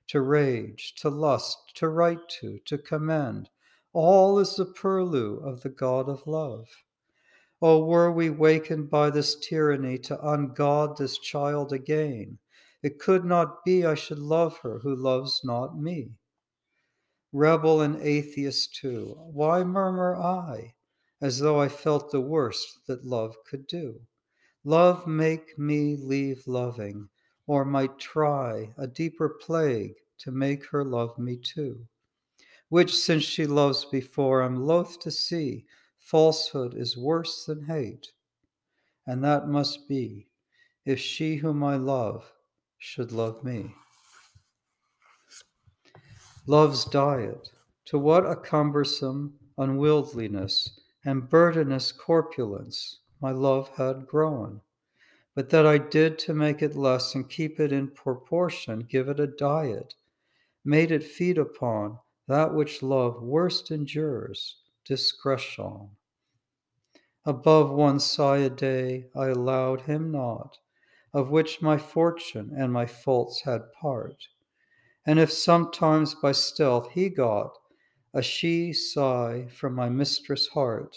To 0.07 0.21
rage, 0.21 0.95
to 0.95 1.09
lust, 1.09 1.75
to 1.75 1.89
write 1.89 2.29
to, 2.39 2.59
to 2.65 2.77
commend, 2.77 3.49
all 3.93 4.39
is 4.39 4.55
the 4.55 4.65
purlieu 4.65 5.37
of 5.43 5.61
the 5.61 5.69
God 5.69 6.07
of 6.09 6.25
love. 6.27 6.67
Oh, 7.61 7.85
were 7.85 8.11
we 8.11 8.29
wakened 8.29 8.89
by 8.89 9.09
this 9.09 9.35
tyranny 9.35 9.97
to 9.99 10.17
ungod 10.17 10.97
this 10.97 11.17
child 11.17 11.73
again, 11.73 12.39
it 12.81 12.99
could 12.99 13.25
not 13.25 13.63
be 13.63 13.85
I 13.85 13.95
should 13.95 14.19
love 14.19 14.57
her 14.59 14.79
who 14.79 14.95
loves 14.95 15.41
not 15.43 15.79
me 15.79 16.11
rebel 17.33 17.79
and 17.79 17.95
atheist 18.01 18.75
too. 18.75 19.15
Why 19.17 19.63
murmur 19.63 20.15
I, 20.15 20.73
as 21.21 21.39
though 21.39 21.61
I 21.61 21.69
felt 21.69 22.11
the 22.11 22.19
worst 22.19 22.85
that 22.87 23.05
love 23.05 23.35
could 23.45 23.67
do? 23.67 24.01
Love 24.65 25.07
make 25.07 25.57
me 25.57 25.95
leave 25.95 26.45
loving, 26.45 27.07
or 27.47 27.63
might 27.63 27.97
try 27.97 28.73
a 28.77 28.85
deeper 28.85 29.29
plague 29.29 29.95
to 30.19 30.31
make 30.31 30.65
her 30.67 30.83
love 30.83 31.17
me 31.17 31.37
too. 31.37 31.87
Which, 32.71 32.95
since 32.95 33.23
she 33.23 33.45
loves 33.45 33.83
before, 33.83 34.41
I'm 34.41 34.65
loath 34.65 34.97
to 35.01 35.11
see. 35.11 35.65
Falsehood 35.99 36.73
is 36.73 36.95
worse 36.95 37.43
than 37.43 37.65
hate, 37.65 38.13
and 39.05 39.21
that 39.25 39.49
must 39.49 39.89
be 39.89 40.29
if 40.85 40.97
she 40.97 41.35
whom 41.35 41.65
I 41.65 41.75
love 41.75 42.31
should 42.77 43.11
love 43.11 43.43
me. 43.43 43.75
Love's 46.47 46.85
diet, 46.85 47.51
to 47.87 47.99
what 47.99 48.25
a 48.25 48.37
cumbersome 48.37 49.33
unwieldliness 49.57 50.79
and 51.03 51.29
burdenous 51.29 51.91
corpulence 51.91 52.99
my 53.21 53.31
love 53.31 53.67
had 53.75 54.07
grown. 54.07 54.61
But 55.35 55.49
that 55.49 55.65
I 55.65 55.77
did 55.77 56.17
to 56.19 56.33
make 56.33 56.61
it 56.61 56.77
less 56.77 57.15
and 57.15 57.29
keep 57.29 57.59
it 57.59 57.73
in 57.73 57.89
proportion, 57.89 58.87
give 58.89 59.09
it 59.09 59.19
a 59.19 59.27
diet, 59.27 59.95
made 60.63 60.89
it 60.89 61.03
feed 61.03 61.37
upon 61.37 61.99
that 62.31 62.53
which 62.53 62.81
love 62.81 63.21
worst 63.21 63.69
endures, 63.69 64.57
discretion. 64.85 65.89
Above 67.25 67.71
one 67.71 67.99
sigh 67.99 68.37
a 68.37 68.49
day 68.49 69.05
I 69.15 69.27
allowed 69.27 69.81
him 69.81 70.11
not, 70.11 70.57
of 71.13 71.29
which 71.29 71.61
my 71.61 71.77
fortune 71.77 72.51
and 72.55 72.73
my 72.73 72.85
faults 72.85 73.41
had 73.43 73.71
part 73.73 74.27
and 75.05 75.19
if 75.19 75.31
sometimes 75.31 76.13
by 76.15 76.31
stealth 76.31 76.91
he 76.91 77.09
got 77.09 77.57
a 78.13 78.21
she 78.21 78.71
sigh 78.71 79.47
from 79.47 79.73
my 79.73 79.89
mistress' 79.89 80.47
heart, 80.49 80.95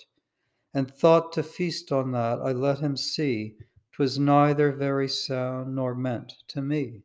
and 0.75 0.91
thought 0.91 1.33
to 1.33 1.43
feast 1.43 1.91
on 1.91 2.13
that, 2.13 2.39
I 2.41 2.53
let 2.53 2.81
him 2.81 2.97
see 2.97 3.57
'twas 3.93 4.19
neither 4.19 4.73
very 4.73 5.09
sound 5.09 5.75
nor 5.75 5.95
meant 5.95 6.35
to 6.49 6.61
me. 6.61 7.05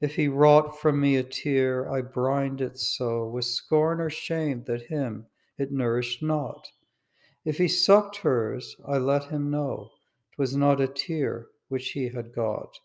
If 0.00 0.16
he 0.16 0.28
wrought 0.28 0.80
from 0.80 1.00
me 1.00 1.16
a 1.16 1.22
tear, 1.22 1.88
I 1.90 2.02
brined 2.02 2.60
it 2.60 2.78
so 2.78 3.28
with 3.28 3.44
scorn 3.44 4.00
or 4.00 4.10
shame 4.10 4.64
that 4.64 4.86
him 4.86 5.26
it 5.56 5.70
nourished 5.70 6.22
not. 6.22 6.66
If 7.44 7.58
he 7.58 7.68
sucked 7.68 8.16
hers, 8.16 8.74
I 8.84 8.98
let 8.98 9.24
him 9.26 9.50
know 9.50 9.92
'twas 10.34 10.56
not 10.56 10.80
a 10.80 10.88
tear 10.88 11.46
which 11.68 11.90
he 11.90 12.08
had 12.08 12.34
got, 12.34 12.76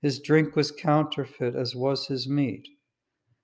his 0.00 0.20
drink 0.20 0.54
was 0.54 0.70
counterfeit 0.70 1.54
as 1.56 1.74
was 1.74 2.06
his 2.06 2.28
meat. 2.28 2.68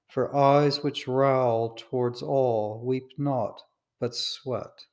For 0.08 0.34
eyes 0.34 0.82
which 0.82 1.08
rowl 1.08 1.74
towards 1.76 2.22
all 2.22 2.80
weep 2.84 3.08
not, 3.18 3.60
but 3.98 4.14
sweat. 4.14 4.86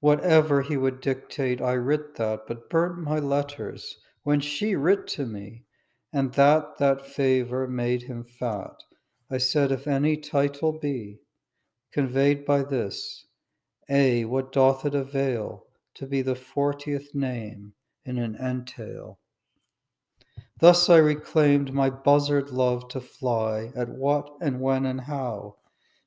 Whatever 0.00 0.62
he 0.62 0.76
would 0.76 1.00
dictate, 1.00 1.60
I 1.60 1.74
writ 1.74 2.16
that, 2.16 2.46
but 2.46 2.68
burnt 2.68 2.98
my 2.98 3.18
letters 3.18 3.98
when 4.22 4.40
she 4.40 4.74
writ 4.74 5.06
to 5.08 5.26
me, 5.26 5.64
and 6.12 6.32
that 6.34 6.78
that 6.78 7.06
favor 7.06 7.68
made 7.68 8.02
him 8.02 8.24
fat. 8.24 8.74
I 9.30 9.38
said, 9.38 9.70
If 9.70 9.86
any 9.86 10.16
title 10.16 10.72
be 10.72 11.20
conveyed 11.92 12.44
by 12.44 12.62
this, 12.64 13.26
A, 13.88 14.24
what 14.24 14.50
doth 14.52 14.84
it 14.84 14.94
avail 14.94 15.66
to 15.94 16.06
be 16.06 16.22
the 16.22 16.34
fortieth 16.34 17.14
name 17.14 17.74
in 18.04 18.18
an 18.18 18.36
entail? 18.36 19.20
Thus 20.58 20.90
I 20.90 20.98
reclaimed 20.98 21.72
my 21.72 21.88
buzzard 21.88 22.50
love 22.50 22.88
to 22.88 23.00
fly 23.00 23.72
at 23.74 23.88
what 23.88 24.30
and 24.42 24.60
when 24.60 24.84
and 24.84 25.00
how, 25.00 25.56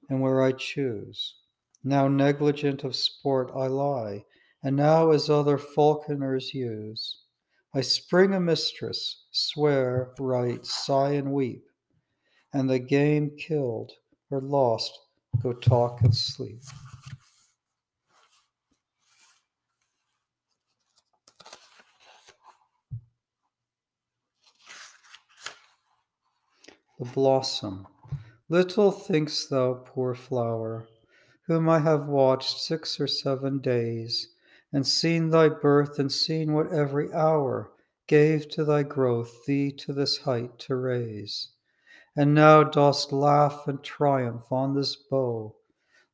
and 0.09 0.21
where 0.21 0.43
I 0.43 0.51
choose. 0.51 1.37
Now 1.83 2.07
negligent 2.07 2.83
of 2.83 2.95
sport 2.95 3.51
I 3.55 3.67
lie, 3.67 4.25
and 4.61 4.75
now 4.75 5.11
as 5.11 5.29
other 5.29 5.57
falconers 5.57 6.53
use. 6.53 7.22
I 7.75 7.81
spring 7.81 8.35
a 8.35 8.39
mistress, 8.39 9.25
swear, 9.31 10.13
write, 10.19 10.63
sigh, 10.63 11.13
and 11.13 11.33
weep, 11.33 11.65
and 12.53 12.69
the 12.69 12.77
game 12.77 13.31
killed 13.35 13.93
or 14.29 14.41
lost, 14.41 14.91
go 15.41 15.53
talk 15.53 16.01
and 16.01 16.15
sleep. 16.15 16.61
The 26.99 27.05
blossom. 27.05 27.87
Little 28.49 28.91
thinkst 28.91 29.49
thou, 29.49 29.83
poor 29.85 30.13
flower, 30.13 30.87
whom 31.47 31.67
I 31.67 31.79
have 31.79 32.05
watched 32.05 32.59
six 32.59 32.99
or 32.99 33.07
seven 33.07 33.59
days, 33.59 34.32
and 34.73 34.87
seen 34.87 35.29
thy 35.29 35.47
birth, 35.47 35.99
and 35.99 36.11
seen 36.11 36.51
what 36.51 36.73
every 36.73 37.13
hour 37.13 37.71
gave 38.07 38.49
to 38.49 38.65
thy 38.65 38.81
growth 38.81 39.45
thee 39.45 39.71
to 39.71 39.93
this 39.93 40.17
height 40.17 40.57
to 40.57 40.75
raise. 40.75 41.49
And 42.15 42.33
now 42.33 42.63
dost 42.63 43.13
laugh 43.13 43.67
and 43.67 43.83
triumph 43.83 44.51
on 44.51 44.73
this 44.73 44.95
bough. 44.95 45.55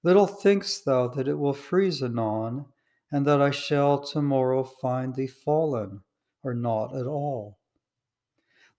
Little 0.03 0.27
thinkst 0.27 0.83
thou 0.85 1.07
that 1.07 1.27
it 1.27 1.35
will 1.35 1.53
freeze 1.53 2.03
anon, 2.03 2.65
and 3.11 3.25
that 3.25 3.41
I 3.41 3.51
shall 3.51 3.99
tomorrow 3.99 4.63
find 4.63 5.15
thee 5.15 5.27
fallen, 5.27 6.01
or 6.43 6.53
not 6.53 6.95
at 6.95 7.07
all. 7.07 7.57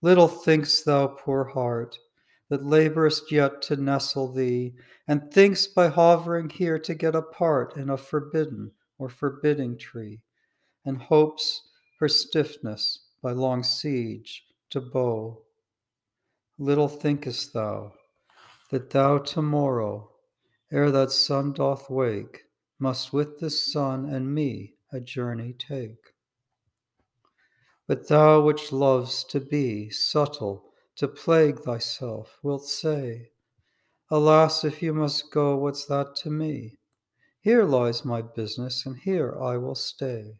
Little 0.01 0.27
thinkst 0.27 0.85
thou, 0.85 1.07
poor 1.07 1.43
heart, 1.43 1.97
that 2.49 2.65
laborest 2.65 3.31
yet 3.31 3.61
to 3.63 3.77
nestle 3.77 4.31
thee, 4.31 4.75
and 5.07 5.31
thinkst 5.31 5.73
by 5.73 5.87
hovering 5.87 6.49
here 6.49 6.77
to 6.79 6.93
get 6.93 7.15
a 7.15 7.21
part 7.21 7.77
in 7.77 7.89
a 7.89 7.97
forbidden 7.97 8.71
or 9.01 9.09
forbidding 9.09 9.75
tree, 9.75 10.21
and 10.85 10.95
hopes 10.95 11.63
her 11.99 12.07
stiffness 12.07 13.07
by 13.23 13.31
long 13.31 13.63
siege 13.63 14.45
to 14.69 14.79
bow. 14.79 15.41
Little 16.59 16.87
thinkest 16.87 17.51
thou 17.51 17.93
that 18.69 18.91
thou 18.91 19.17
tomorrow, 19.17 20.07
ere 20.71 20.91
that 20.91 21.11
sun 21.11 21.51
doth 21.51 21.89
wake, 21.89 22.43
must 22.77 23.11
with 23.11 23.39
this 23.39 23.73
sun 23.73 24.05
and 24.05 24.35
me 24.35 24.75
a 24.93 24.99
journey 24.99 25.53
take. 25.57 26.13
But 27.87 28.07
thou 28.07 28.41
which 28.41 28.71
loves 28.71 29.23
to 29.25 29.39
be 29.39 29.89
subtle, 29.89 30.73
to 30.97 31.07
plague 31.07 31.59
thyself, 31.61 32.37
wilt 32.43 32.67
say, 32.67 33.31
Alas, 34.11 34.63
if 34.63 34.83
you 34.83 34.93
must 34.93 35.31
go, 35.31 35.57
what's 35.57 35.85
that 35.85 36.15
to 36.17 36.29
me? 36.29 36.77
Here 37.43 37.63
lies 37.63 38.05
my 38.05 38.21
business, 38.21 38.85
and 38.85 38.95
here 38.95 39.35
I 39.41 39.57
will 39.57 39.73
stay. 39.73 40.35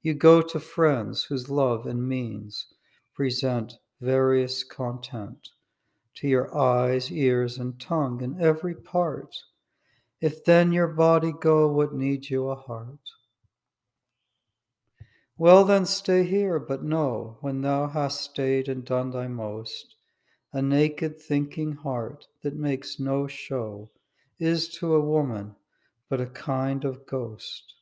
You 0.00 0.14
go 0.14 0.40
to 0.42 0.60
friends 0.60 1.24
whose 1.24 1.48
love 1.48 1.86
and 1.86 2.08
means 2.08 2.68
present 3.14 3.78
various 4.00 4.62
content 4.62 5.48
to 6.14 6.28
your 6.28 6.56
eyes, 6.56 7.10
ears, 7.10 7.58
and 7.58 7.80
tongue 7.80 8.20
in 8.22 8.40
every 8.40 8.76
part. 8.76 9.34
If 10.20 10.44
then 10.44 10.70
your 10.70 10.86
body 10.86 11.32
go, 11.32 11.66
what 11.66 11.92
need 11.92 12.30
you 12.30 12.48
a 12.48 12.54
heart? 12.54 13.10
Well, 15.36 15.64
then 15.64 15.84
stay 15.84 16.22
here, 16.22 16.60
but 16.60 16.84
know, 16.84 17.38
when 17.40 17.60
thou 17.60 17.88
hast 17.88 18.20
stayed 18.20 18.68
and 18.68 18.84
done 18.84 19.10
thy 19.10 19.26
most, 19.26 19.96
a 20.52 20.62
naked 20.62 21.20
thinking 21.20 21.72
heart 21.72 22.28
that 22.44 22.54
makes 22.54 23.00
no 23.00 23.26
show 23.26 23.90
is 24.38 24.68
to 24.78 24.94
a 24.94 25.00
woman 25.00 25.56
but 26.08 26.20
a 26.20 26.26
kind 26.26 26.84
of 26.84 27.06
ghost. 27.06 27.74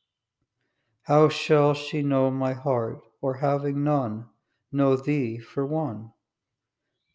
How 1.03 1.29
shall 1.29 1.73
she 1.73 2.01
know 2.01 2.31
my 2.31 2.53
heart, 2.53 3.01
or 3.21 3.35
having 3.35 3.83
none, 3.83 4.25
know 4.71 4.95
thee 4.95 5.37
for 5.37 5.65
one? 5.65 6.11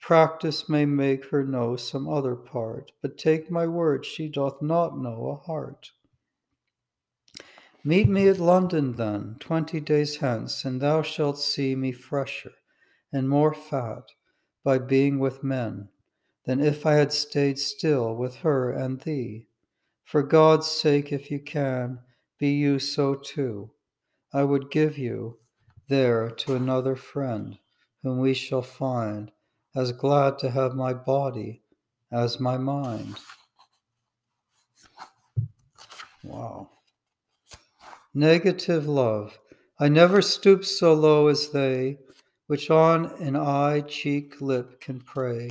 Practice 0.01 0.69
may 0.69 0.87
make 0.87 1.27
her 1.27 1.45
know 1.45 1.77
some 1.77 2.09
other 2.09 2.35
part, 2.35 2.93
but 3.03 3.19
take 3.19 3.51
my 3.51 3.67
word, 3.67 4.07
she 4.07 4.29
doth 4.29 4.63
not 4.63 4.99
know 4.99 5.29
a 5.29 5.47
heart. 5.47 5.93
Meet 7.85 8.09
me 8.09 8.29
at 8.29 8.39
London 8.39 8.97
then, 8.97 9.37
twenty 9.41 9.81
days 9.81 10.17
hence, 10.17 10.65
and 10.65 10.81
thou 10.81 11.03
shalt 11.03 11.39
see 11.39 11.75
me 11.75 11.93
fresher 11.93 12.53
and 13.13 13.29
more 13.29 13.55
fat 13.55 14.05
by 14.65 14.79
being 14.79 15.19
with 15.19 15.43
men 15.43 15.89
than 16.45 16.61
if 16.61 16.87
I 16.87 16.95
had 16.95 17.13
stayed 17.13 17.59
still 17.59 18.15
with 18.15 18.37
her 18.37 18.71
and 18.71 19.01
thee. 19.01 19.49
For 20.11 20.25
God's 20.25 20.67
sake, 20.67 21.13
if 21.13 21.31
you 21.31 21.39
can, 21.39 22.01
be 22.37 22.49
you 22.49 22.81
so 22.81 23.15
too. 23.15 23.71
I 24.33 24.43
would 24.43 24.69
give 24.69 24.99
you 24.99 25.39
there 25.87 26.31
to 26.31 26.57
another 26.57 26.97
friend, 26.97 27.57
whom 28.03 28.19
we 28.19 28.35
shall 28.35 28.61
find 28.61 29.31
as 29.73 29.93
glad 29.93 30.37
to 30.41 30.51
have 30.51 30.75
my 30.75 30.93
body 30.93 31.63
as 32.11 32.41
my 32.41 32.59
mind. 32.59 33.19
Wow. 36.25 36.71
Negative 38.13 38.89
love. 38.89 39.39
I 39.79 39.89
never 39.89 40.23
stoop 40.23 40.65
so 40.65 40.93
low 40.93 41.29
as 41.29 41.51
they, 41.51 41.99
which 42.49 42.69
on 42.69 43.13
an 43.23 43.37
eye, 43.37 43.83
cheek, 43.83 44.41
lip 44.41 44.81
can 44.81 45.03
pray. 45.03 45.51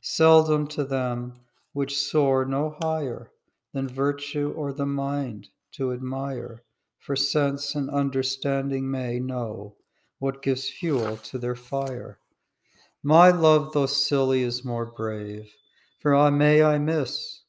Seldom 0.00 0.68
to 0.68 0.84
them 0.84 1.34
which 1.74 1.98
soar 1.98 2.46
no 2.46 2.78
higher 2.80 3.30
than 3.74 3.86
virtue 3.86 4.54
or 4.56 4.72
the 4.72 4.86
mind 4.86 5.48
to 5.72 5.92
admire, 5.92 6.62
for 6.98 7.14
sense 7.14 7.74
and 7.74 7.90
understanding 7.90 8.90
may 8.90 9.20
know 9.20 9.76
what 10.18 10.42
gives 10.42 10.70
fuel 10.70 11.18
to 11.18 11.36
their 11.36 11.54
fire. 11.54 12.18
My 13.02 13.28
love, 13.30 13.74
though 13.74 13.84
silly, 13.84 14.42
is 14.42 14.64
more 14.64 14.86
brave, 14.86 15.52
for 16.00 16.14
I 16.14 16.30
may 16.30 16.62
I 16.62 16.78
miss 16.78 17.42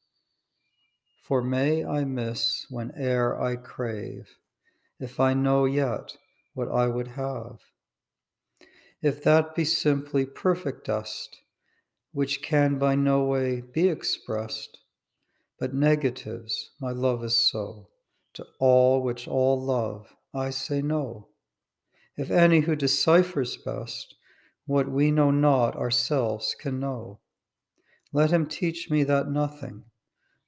for 1.25 1.41
may 1.41 1.83
I 1.83 2.03
miss 2.03 2.67
whene'er 2.69 3.35
I 3.41 3.55
crave, 3.55 4.37
if 4.99 5.19
I 5.19 5.33
know 5.33 5.65
yet 5.65 6.15
what 6.53 6.69
I 6.69 6.85
would 6.85 7.07
have? 7.07 7.61
If 9.01 9.23
that 9.23 9.55
be 9.55 9.65
simply 9.65 10.27
perfect 10.27 10.85
dust, 10.85 11.41
which 12.11 12.43
can 12.43 12.77
by 12.77 12.93
no 12.93 13.23
way 13.23 13.61
be 13.61 13.89
expressed, 13.89 14.77
but 15.59 15.73
negatives, 15.73 16.71
my 16.79 16.91
love 16.91 17.23
is 17.23 17.35
so. 17.35 17.89
To 18.33 18.45
all 18.59 19.01
which 19.01 19.27
all 19.27 19.61
love, 19.61 20.13
I 20.33 20.49
say 20.49 20.81
no. 20.81 21.29
If 22.17 22.29
any 22.31 22.61
who 22.61 22.75
deciphers 22.75 23.57
best 23.57 24.15
what 24.65 24.89
we 24.89 25.11
know 25.11 25.31
not 25.31 25.75
ourselves 25.75 26.55
can 26.59 26.79
know, 26.79 27.19
let 28.11 28.31
him 28.31 28.45
teach 28.45 28.89
me 28.89 29.03
that 29.03 29.29
nothing, 29.29 29.83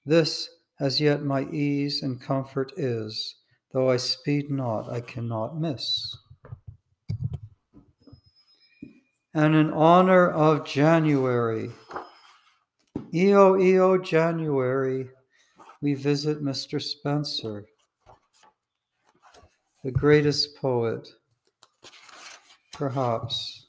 this 0.05 0.49
as 0.79 1.01
yet 1.01 1.23
my 1.23 1.43
ease 1.49 2.01
and 2.03 2.21
comfort 2.21 2.71
is, 2.77 3.35
though 3.73 3.89
I 3.89 3.97
speed 3.97 4.49
not, 4.49 4.89
I 4.89 5.01
cannot 5.01 5.59
miss. 5.59 6.15
And 9.33 9.55
in 9.55 9.71
honor 9.71 10.29
of 10.29 10.65
January, 10.65 11.69
EO 13.13 13.59
EO 13.59 13.97
January, 13.97 15.09
we 15.81 15.93
visit 15.93 16.43
Mr. 16.43 16.81
Spenser, 16.81 17.65
the 19.83 19.91
greatest 19.91 20.55
poet, 20.57 21.07
perhaps 22.73 23.67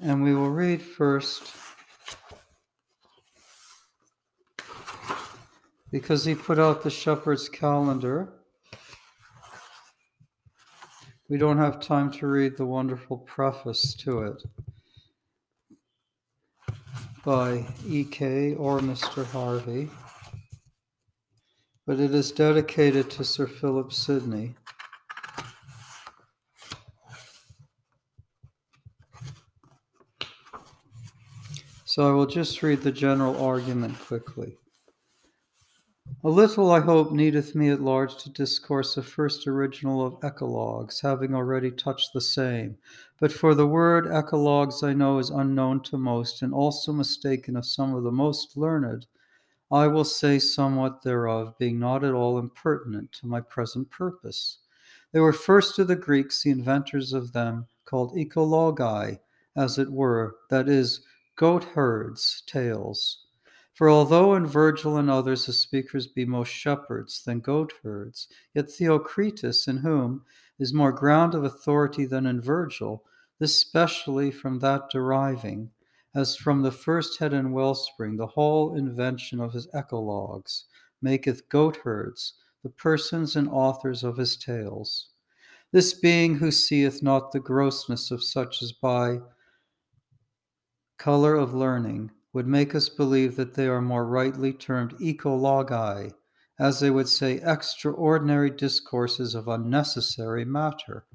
And 0.00 0.22
we 0.22 0.32
will 0.32 0.50
read 0.50 0.80
first 0.80 1.42
because 5.90 6.24
he 6.24 6.36
put 6.36 6.60
out 6.60 6.82
the 6.82 6.90
shepherd's 6.90 7.48
calendar. 7.48 8.37
We 11.30 11.36
don't 11.36 11.58
have 11.58 11.78
time 11.78 12.10
to 12.12 12.26
read 12.26 12.56
the 12.56 12.64
wonderful 12.64 13.18
preface 13.18 13.92
to 13.96 14.22
it 14.22 14.42
by 17.22 17.66
E.K. 17.86 18.54
or 18.54 18.80
Mr. 18.80 19.26
Harvey, 19.26 19.90
but 21.86 22.00
it 22.00 22.14
is 22.14 22.32
dedicated 22.32 23.10
to 23.10 23.24
Sir 23.24 23.46
Philip 23.46 23.92
Sidney. 23.92 24.54
So 31.84 32.08
I 32.08 32.14
will 32.14 32.26
just 32.26 32.62
read 32.62 32.80
the 32.80 32.92
general 32.92 33.44
argument 33.44 33.98
quickly. 33.98 34.56
A 36.24 36.28
little, 36.28 36.72
I 36.72 36.80
hope, 36.80 37.12
needeth 37.12 37.54
me 37.54 37.68
at 37.68 37.80
large 37.80 38.16
to 38.24 38.30
discourse 38.30 38.96
the 38.96 39.04
first 39.04 39.46
original 39.46 40.04
of 40.04 40.18
eclogues, 40.24 41.00
having 41.00 41.32
already 41.32 41.70
touched 41.70 42.12
the 42.12 42.20
same. 42.20 42.76
But 43.20 43.30
for 43.30 43.54
the 43.54 43.68
word 43.68 44.08
eclogues 44.08 44.82
I 44.82 44.94
know 44.94 45.20
is 45.20 45.30
unknown 45.30 45.84
to 45.84 45.96
most, 45.96 46.42
and 46.42 46.52
also 46.52 46.92
mistaken 46.92 47.56
of 47.56 47.64
some 47.64 47.94
of 47.94 48.02
the 48.02 48.10
most 48.10 48.56
learned. 48.56 49.06
I 49.70 49.86
will 49.86 50.02
say 50.02 50.40
somewhat 50.40 51.02
thereof, 51.02 51.54
being 51.56 51.78
not 51.78 52.02
at 52.02 52.14
all 52.14 52.36
impertinent 52.36 53.12
to 53.20 53.28
my 53.28 53.40
present 53.40 53.88
purpose. 53.88 54.58
They 55.12 55.20
were 55.20 55.32
first 55.32 55.78
of 55.78 55.86
the 55.86 55.94
Greeks, 55.94 56.42
the 56.42 56.50
inventors 56.50 57.12
of 57.12 57.32
them, 57.32 57.68
called 57.84 58.16
ecologi, 58.16 59.20
as 59.54 59.78
it 59.78 59.92
were, 59.92 60.34
that 60.50 60.68
is, 60.68 61.00
goat 61.36 61.62
herds' 61.62 62.42
tales. 62.44 63.27
For 63.78 63.88
although 63.88 64.34
in 64.34 64.44
Virgil 64.44 64.96
and 64.96 65.08
others 65.08 65.46
the 65.46 65.52
speakers 65.52 66.08
be 66.08 66.24
most 66.24 66.48
shepherds 66.48 67.22
than 67.22 67.38
goatherds, 67.38 68.26
yet 68.52 68.68
Theocritus, 68.68 69.68
in 69.68 69.76
whom 69.76 70.24
is 70.58 70.74
more 70.74 70.90
ground 70.90 71.32
of 71.32 71.44
authority 71.44 72.04
than 72.04 72.26
in 72.26 72.40
Virgil, 72.40 73.04
this 73.38 73.56
specially 73.56 74.32
from 74.32 74.58
that 74.58 74.90
deriving, 74.90 75.70
as 76.12 76.34
from 76.34 76.62
the 76.62 76.72
first 76.72 77.20
head 77.20 77.32
and 77.32 77.52
wellspring, 77.52 78.16
the 78.16 78.26
whole 78.26 78.74
invention 78.74 79.38
of 79.38 79.52
his 79.52 79.68
eclogues, 79.72 80.64
maketh 81.00 81.48
goatherds 81.48 82.32
the 82.64 82.70
persons 82.70 83.36
and 83.36 83.48
authors 83.48 84.02
of 84.02 84.16
his 84.16 84.36
tales. 84.36 85.10
This 85.70 85.94
being 85.94 86.34
who 86.34 86.50
seeth 86.50 87.00
not 87.00 87.30
the 87.30 87.38
grossness 87.38 88.10
of 88.10 88.24
such 88.24 88.60
as 88.60 88.72
by 88.72 89.20
color 90.96 91.36
of 91.36 91.54
learning 91.54 92.10
would 92.32 92.46
make 92.46 92.74
us 92.74 92.88
believe 92.88 93.36
that 93.36 93.54
they 93.54 93.66
are 93.66 93.80
more 93.80 94.06
rightly 94.06 94.52
termed 94.52 94.92
ecologi, 95.00 96.12
as 96.58 96.80
they 96.80 96.90
would 96.90 97.08
say 97.08 97.40
extraordinary 97.42 98.50
discourses 98.50 99.34
of 99.34 99.48
unnecessary 99.48 100.44
matter, 100.44 101.06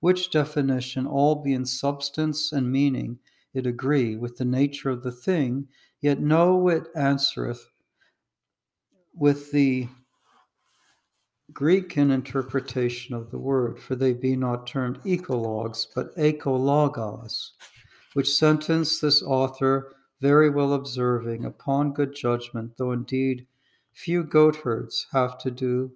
which 0.00 0.30
definition, 0.30 1.06
all 1.06 1.42
be 1.42 1.52
in 1.52 1.64
substance 1.64 2.52
and 2.52 2.70
meaning, 2.70 3.18
it 3.54 3.66
agree 3.66 4.16
with 4.16 4.36
the 4.36 4.44
nature 4.44 4.90
of 4.90 5.02
the 5.02 5.12
thing, 5.12 5.66
yet 6.00 6.20
no 6.20 6.68
it 6.68 6.88
answereth 6.94 7.68
with 9.14 9.52
the 9.52 9.88
Greek 11.52 11.96
in 11.96 12.10
interpretation 12.10 13.14
of 13.14 13.30
the 13.30 13.38
word, 13.38 13.78
for 13.78 13.96
they 13.96 14.12
be 14.12 14.36
not 14.36 14.66
termed 14.66 15.02
ecologues, 15.04 15.86
but 15.94 16.14
ecologos, 16.16 17.50
which 18.14 18.32
sentence 18.32 19.00
this 19.00 19.22
author 19.22 19.92
very 20.20 20.50
well 20.50 20.74
observing, 20.74 21.44
upon 21.44 21.92
good 21.92 22.14
judgment, 22.14 22.72
though 22.76 22.92
indeed 22.92 23.46
few 23.92 24.22
goatherds 24.22 25.06
have 25.12 25.38
to 25.38 25.50
do 25.50 25.92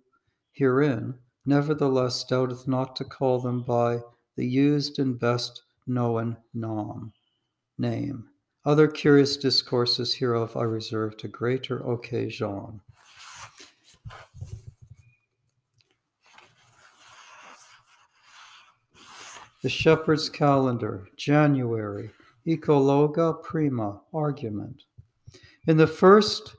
herein, 0.52 1.14
nevertheless 1.46 2.24
doubteth 2.24 2.66
not 2.66 2.96
to 2.96 3.04
call 3.04 3.40
them 3.40 3.62
by 3.62 4.00
the 4.36 4.46
used 4.46 4.98
and 4.98 5.18
best 5.18 5.62
known 5.86 6.36
nom, 6.52 7.12
name. 7.78 8.28
Other 8.64 8.88
curious 8.88 9.36
discourses 9.36 10.14
hereof 10.14 10.56
I 10.56 10.62
reserve 10.62 11.16
to 11.18 11.28
greater 11.28 11.78
occasion. 11.78 12.80
The 19.62 19.68
Shepherd's 19.70 20.28
Calendar, 20.28 21.08
January 21.16 22.10
ecologa 22.46 23.42
prima 23.42 24.00
argument. 24.12 24.84
In 25.66 25.76
the 25.76 25.86
first 25.86 26.56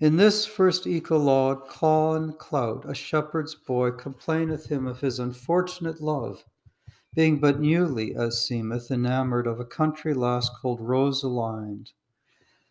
in 0.00 0.16
this 0.16 0.44
first 0.44 0.84
ecologue, 0.84 1.68
Colin 1.68 2.32
Clout, 2.32 2.84
a 2.88 2.94
shepherd's 2.94 3.54
boy, 3.54 3.92
complaineth 3.92 4.66
him 4.66 4.86
of 4.88 4.98
his 4.98 5.20
unfortunate 5.20 6.00
love, 6.00 6.44
being 7.14 7.38
but 7.38 7.60
newly, 7.60 8.16
as 8.16 8.44
seemeth, 8.44 8.90
enamored 8.90 9.46
of 9.46 9.60
a 9.60 9.64
country 9.64 10.12
lass 10.12 10.48
called 10.48 10.80
Rosalind, 10.80 11.92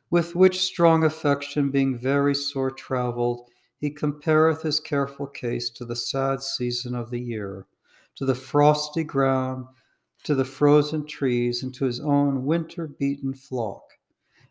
with 0.09 0.35
which 0.35 0.59
strong 0.59 1.05
affection, 1.05 1.71
being 1.71 1.97
very 1.97 2.35
sore 2.35 2.69
travelled, 2.69 3.49
he 3.77 3.89
compareth 3.89 4.61
his 4.61 4.81
careful 4.81 5.25
case 5.25 5.69
to 5.69 5.85
the 5.85 5.95
sad 5.95 6.43
season 6.43 6.93
of 6.93 7.11
the 7.11 7.21
year, 7.21 7.65
to 8.15 8.25
the 8.25 8.35
frosty 8.35 9.05
ground, 9.05 9.67
to 10.23 10.35
the 10.35 10.45
frozen 10.45 11.05
trees 11.05 11.63
and 11.63 11.73
to 11.75 11.85
his 11.85 11.99
own 11.99 12.45
winter 12.45 12.87
beaten 12.87 13.33
flock. 13.33 13.83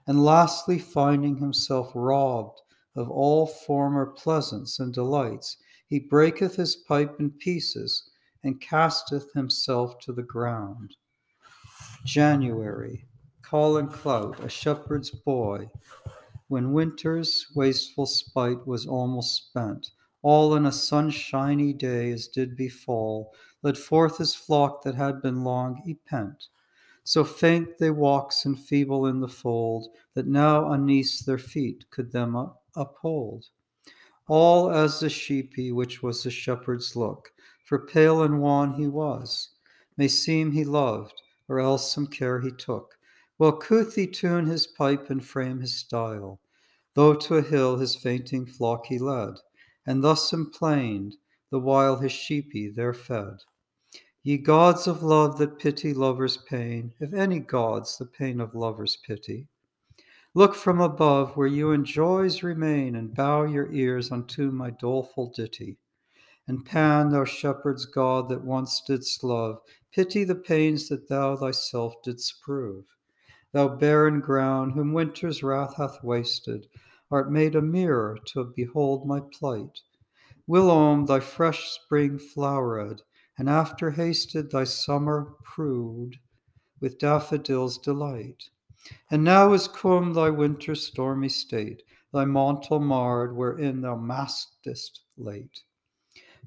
And 0.07 0.25
lastly, 0.25 0.79
finding 0.79 1.37
himself 1.37 1.93
robbed 1.95 2.61
of 2.97 3.11
all 3.11 3.47
former 3.47 4.07
pleasance 4.07 4.79
and 4.81 4.93
delights, 4.93 5.57
he 5.87 5.99
breaketh 5.99 6.57
his 6.57 6.77
pipe 6.77 7.21
in 7.21 7.31
pieces 7.31 8.11
and 8.43 8.61
casteth 8.61 9.33
himself 9.35 9.99
to 10.01 10.13
the 10.13 10.23
ground. 10.23 10.97
January, 12.05 13.07
Colin 13.43 13.89
Clout, 13.89 14.43
a 14.45 14.49
shepherd's 14.49 15.11
boy, 15.11 15.69
when 16.49 16.73
winter's 16.73 17.47
wasteful 17.55 18.07
spite 18.07 18.67
was 18.67 18.87
almost 18.87 19.49
spent, 19.49 19.91
all 20.23 20.55
in 20.55 20.67
a 20.67 20.73
sunshiny 20.73 21.73
day 21.73 22.11
as 22.11 22.29
did 22.29 22.57
befall, 22.57 23.33
led 23.63 23.77
forth 23.77 24.19
his 24.19 24.35
flock 24.35 24.83
that 24.83 24.95
had 24.95 25.21
been 25.21 25.45
long 25.45 25.83
ypent. 25.87 26.49
So 27.05 27.25
faint 27.25 27.79
they 27.79 27.91
walks 27.91 28.45
and 28.45 28.59
feeble 28.59 29.07
in 29.07 29.21
the 29.21 29.29
fold, 29.29 29.89
that 30.15 30.27
now 30.27 30.71
unease 30.71 31.21
their 31.21 31.39
feet 31.39 31.89
could 31.91 32.13
them 32.13 32.53
uphold. 32.77 33.47
All 34.29 34.71
as 34.71 35.01
the 35.01 35.11
sheepy 35.11 35.73
which 35.73 36.03
was 36.03 36.23
the 36.23 36.31
shepherd's 36.31 36.95
look, 36.95 37.33
for 37.65 37.87
pale 37.87 38.23
and 38.23 38.41
wan 38.41 38.75
he 38.75 38.87
was. 38.87 39.51
May 39.97 40.09
seem 40.09 40.53
he 40.53 40.65
loved, 40.65 41.21
or 41.49 41.59
else 41.59 41.93
some 41.93 42.07
care 42.07 42.41
he 42.41 42.51
took. 42.51 42.97
Well 43.39 43.57
couth 43.57 43.95
he 43.95 44.07
tune 44.07 44.47
his 44.47 44.67
pipe 44.67 45.11
and 45.11 45.25
frame 45.25 45.61
his 45.61 45.75
style, 45.75 46.41
though 46.95 47.15
to 47.15 47.37
a 47.37 47.43
hill 47.43 47.79
his 47.79 47.97
fainting 47.97 48.47
flock 48.47 48.87
he 48.87 48.99
led, 48.99 49.35
and 49.87 50.05
thus 50.05 50.31
complained, 50.31 51.17
the 51.51 51.59
while 51.61 51.97
his 51.97 52.13
sheepy 52.13 52.69
there 52.69 52.95
fed. 52.95 53.39
Ye 54.23 54.37
gods 54.37 54.87
of 54.87 55.03
love 55.03 55.39
that 55.39 55.59
pity 55.59 55.95
lovers' 55.95 56.37
pain, 56.37 56.93
if 57.01 57.13
any 57.13 57.39
gods 57.39 57.97
the 57.97 58.07
pain 58.07 58.41
of 58.41 58.55
lovers 58.55 58.97
pity, 58.97 59.49
look 60.35 60.55
from 60.55 60.81
above 60.81 61.37
where 61.37 61.47
you 61.47 61.73
in 61.73 61.85
joys 61.85 62.43
remain, 62.43 62.95
and 62.95 63.15
bow 63.15 63.45
your 63.45 63.73
ears 63.73 64.13
unto 64.13 64.51
my 64.51 64.71
doleful 64.71 65.33
ditty. 65.35 65.79
And 66.47 66.65
Pan, 66.65 67.11
thou 67.11 67.25
shepherd's 67.25 67.87
god 67.87 68.29
that 68.29 68.45
once 68.45 68.83
didst 68.87 69.25
love, 69.25 69.61
pity 69.93 70.25
the 70.25 70.35
pains 70.35 70.89
that 70.89 71.09
thou 71.09 71.37
thyself 71.37 71.95
didst 72.05 72.41
prove. 72.43 72.85
Thou 73.53 73.69
barren 73.77 74.21
ground, 74.21 74.73
whom 74.73 74.93
winter's 74.93 75.43
wrath 75.43 75.77
hath 75.77 76.05
wasted, 76.05 76.67
art 77.11 77.33
made 77.33 77.57
a 77.57 77.63
mirror 77.63 78.19
to 78.27 78.53
behold 78.55 79.07
my 79.07 79.21
plight. 79.33 79.81
Whilom 80.51 81.07
thy 81.07 81.21
fresh 81.21 81.71
spring 81.71 82.19
flowered, 82.19 83.03
and 83.39 83.49
after 83.49 83.93
hasted 83.93 84.51
thy 84.51 84.65
summer 84.65 85.37
prude 85.45 86.17
with 86.81 86.99
daffodils' 86.99 87.79
delight. 87.79 88.51
And 89.13 89.23
now 89.23 89.53
is 89.53 89.69
come 89.69 90.13
thy 90.13 90.31
winter 90.31 90.75
stormy 90.75 91.29
state, 91.29 91.85
thy 92.13 92.25
mantle 92.25 92.81
marred, 92.81 93.37
wherein 93.37 93.83
thou 93.83 93.95
maskedst 93.95 94.99
late. 95.17 95.63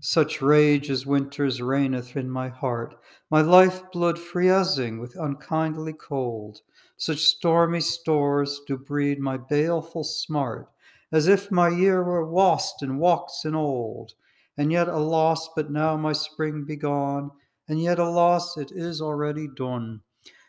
Such 0.01 0.41
rage 0.41 0.89
as 0.89 1.05
winter's 1.05 1.61
reigneth 1.61 2.17
in 2.17 2.29
my 2.29 2.49
heart, 2.49 2.95
my 3.31 3.39
life 3.41 3.89
blood 3.93 4.19
freezing 4.19 4.99
with 4.99 5.15
unkindly 5.15 5.93
cold. 5.93 6.59
Such 6.97 7.19
stormy 7.19 7.79
stores 7.79 8.59
do 8.67 8.75
breed 8.75 9.21
my 9.21 9.37
baleful 9.37 10.03
smart, 10.03 10.72
as 11.13 11.27
if 11.27 11.51
my 11.51 11.69
year 11.69 12.03
were 12.03 12.29
wast 12.29 12.81
and 12.81 12.99
waxen 12.99 13.53
old. 13.53 14.13
And 14.57 14.71
yet, 14.71 14.87
alas, 14.87 15.47
but 15.55 15.71
now 15.71 15.95
my 15.95 16.11
spring 16.11 16.65
be 16.65 16.75
gone, 16.75 17.29
and 17.69 17.81
yet, 17.81 17.99
alas, 17.99 18.57
it 18.57 18.71
is 18.71 18.99
already 18.99 19.47
done. 19.55 20.01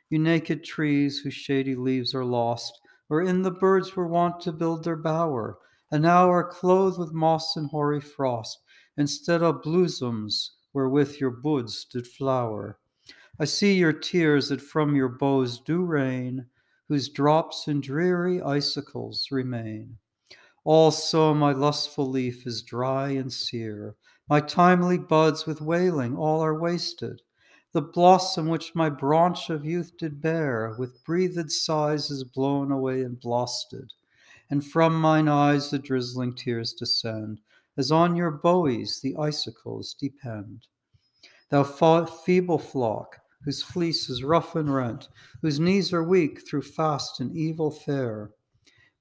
You 0.08 0.18
naked 0.18 0.64
trees 0.64 1.18
whose 1.18 1.34
shady 1.34 1.74
leaves 1.74 2.14
are 2.14 2.24
lost, 2.24 2.80
wherein 3.08 3.42
the 3.42 3.50
birds 3.50 3.94
were 3.94 4.06
wont 4.06 4.40
to 4.40 4.52
build 4.52 4.84
their 4.84 4.96
bower, 4.96 5.58
and 5.92 6.02
now 6.02 6.30
are 6.30 6.48
clothed 6.48 6.98
with 6.98 7.12
moss 7.12 7.56
and 7.56 7.70
hoary 7.70 8.00
frost, 8.00 8.60
instead 8.96 9.42
of 9.42 9.62
blossoms 9.62 10.52
wherewith 10.72 11.16
your 11.20 11.30
buds 11.30 11.84
did 11.84 12.06
flower. 12.06 12.78
I 13.38 13.44
see 13.44 13.74
your 13.74 13.92
tears 13.92 14.48
that 14.48 14.60
from 14.60 14.96
your 14.96 15.08
boughs 15.08 15.60
do 15.60 15.82
rain, 15.82 16.46
whose 16.88 17.08
drops 17.10 17.68
in 17.68 17.80
dreary 17.80 18.40
icicles 18.40 19.28
remain. 19.30 19.98
Also 20.64 21.34
my 21.34 21.52
lustful 21.52 22.08
leaf 22.08 22.46
is 22.46 22.62
dry 22.62 23.10
and 23.10 23.32
sere. 23.32 23.96
My 24.28 24.40
timely 24.40 24.96
buds 24.96 25.44
with 25.46 25.60
wailing 25.60 26.16
all 26.16 26.40
are 26.40 26.58
wasted. 26.58 27.20
the 27.74 27.82
blossom 27.82 28.46
which 28.46 28.74
my 28.76 28.88
branch 28.88 29.50
of 29.50 29.64
youth 29.64 29.92
did 29.98 30.22
bear, 30.22 30.76
with 30.78 31.04
breathed 31.04 31.50
sighs 31.50 32.08
is 32.08 32.22
blown 32.22 32.70
away 32.70 33.02
and 33.02 33.18
blasted, 33.18 33.92
and 34.48 34.64
from 34.64 34.94
mine 34.94 35.26
eyes 35.26 35.70
the 35.70 35.78
drizzling 35.78 36.32
tears 36.36 36.72
descend, 36.72 37.40
as 37.76 37.90
on 37.90 38.14
your 38.14 38.30
bowies 38.30 39.00
the 39.00 39.16
icicles 39.16 39.92
depend. 39.98 40.68
Thou 41.50 41.64
feeble 41.64 42.60
flock, 42.60 43.18
whose 43.44 43.60
fleece 43.60 44.08
is 44.08 44.22
rough 44.22 44.54
and 44.54 44.72
rent, 44.72 45.08
whose 45.42 45.58
knees 45.58 45.92
are 45.92 46.04
weak 46.04 46.46
through 46.48 46.62
fast 46.62 47.18
and 47.18 47.36
evil 47.36 47.72
fare, 47.72 48.30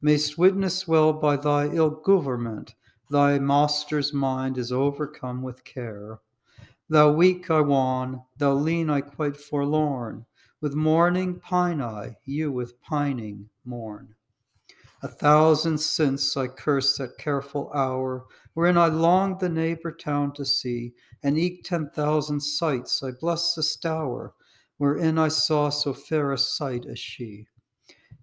mayst 0.04 0.38
witness 0.38 0.86
well 0.86 1.14
by 1.14 1.38
thy 1.38 1.66
ill 1.70 1.90
government, 1.90 2.76
thy 3.10 3.40
master's 3.40 4.14
mind 4.14 4.58
is 4.58 4.70
overcome 4.70 5.42
with 5.42 5.64
care. 5.64 6.20
Thou 6.90 7.14
weak 7.14 7.50
I 7.50 7.62
wan, 7.62 8.22
thou 8.38 8.54
lean 8.54 8.90
I 8.90 9.00
quite 9.00 9.38
forlorn, 9.38 10.26
with 10.60 10.76
mourning 10.76 11.40
pine 11.40 11.82
I, 11.82 12.18
you 12.26 12.52
with 12.52 12.82
pining 12.82 13.50
mourn. 13.64 14.14
A 15.02 15.08
thousand 15.08 15.78
since 15.78 16.36
I 16.36 16.48
curse 16.48 16.98
that 16.98 17.18
careful 17.18 17.72
hour, 17.74 18.26
wherein 18.56 18.78
I 18.78 18.88
longed 18.88 19.40
the 19.40 19.48
neighbor 19.48 19.94
town 19.94 20.34
to 20.34 20.44
see, 20.46 20.94
and 21.24 21.38
eke 21.38 21.64
ten 21.64 21.90
thousand 21.90 22.42
sights 22.42 23.02
I 23.02 23.12
bless 23.12 23.56
the 23.56 23.64
stour, 23.64 24.34
wherein 24.78 25.18
I 25.18 25.30
saw 25.30 25.70
so 25.70 25.94
fair 25.94 26.34
a 26.34 26.38
sight 26.38 26.86
as 26.86 27.00
she. 27.00 27.48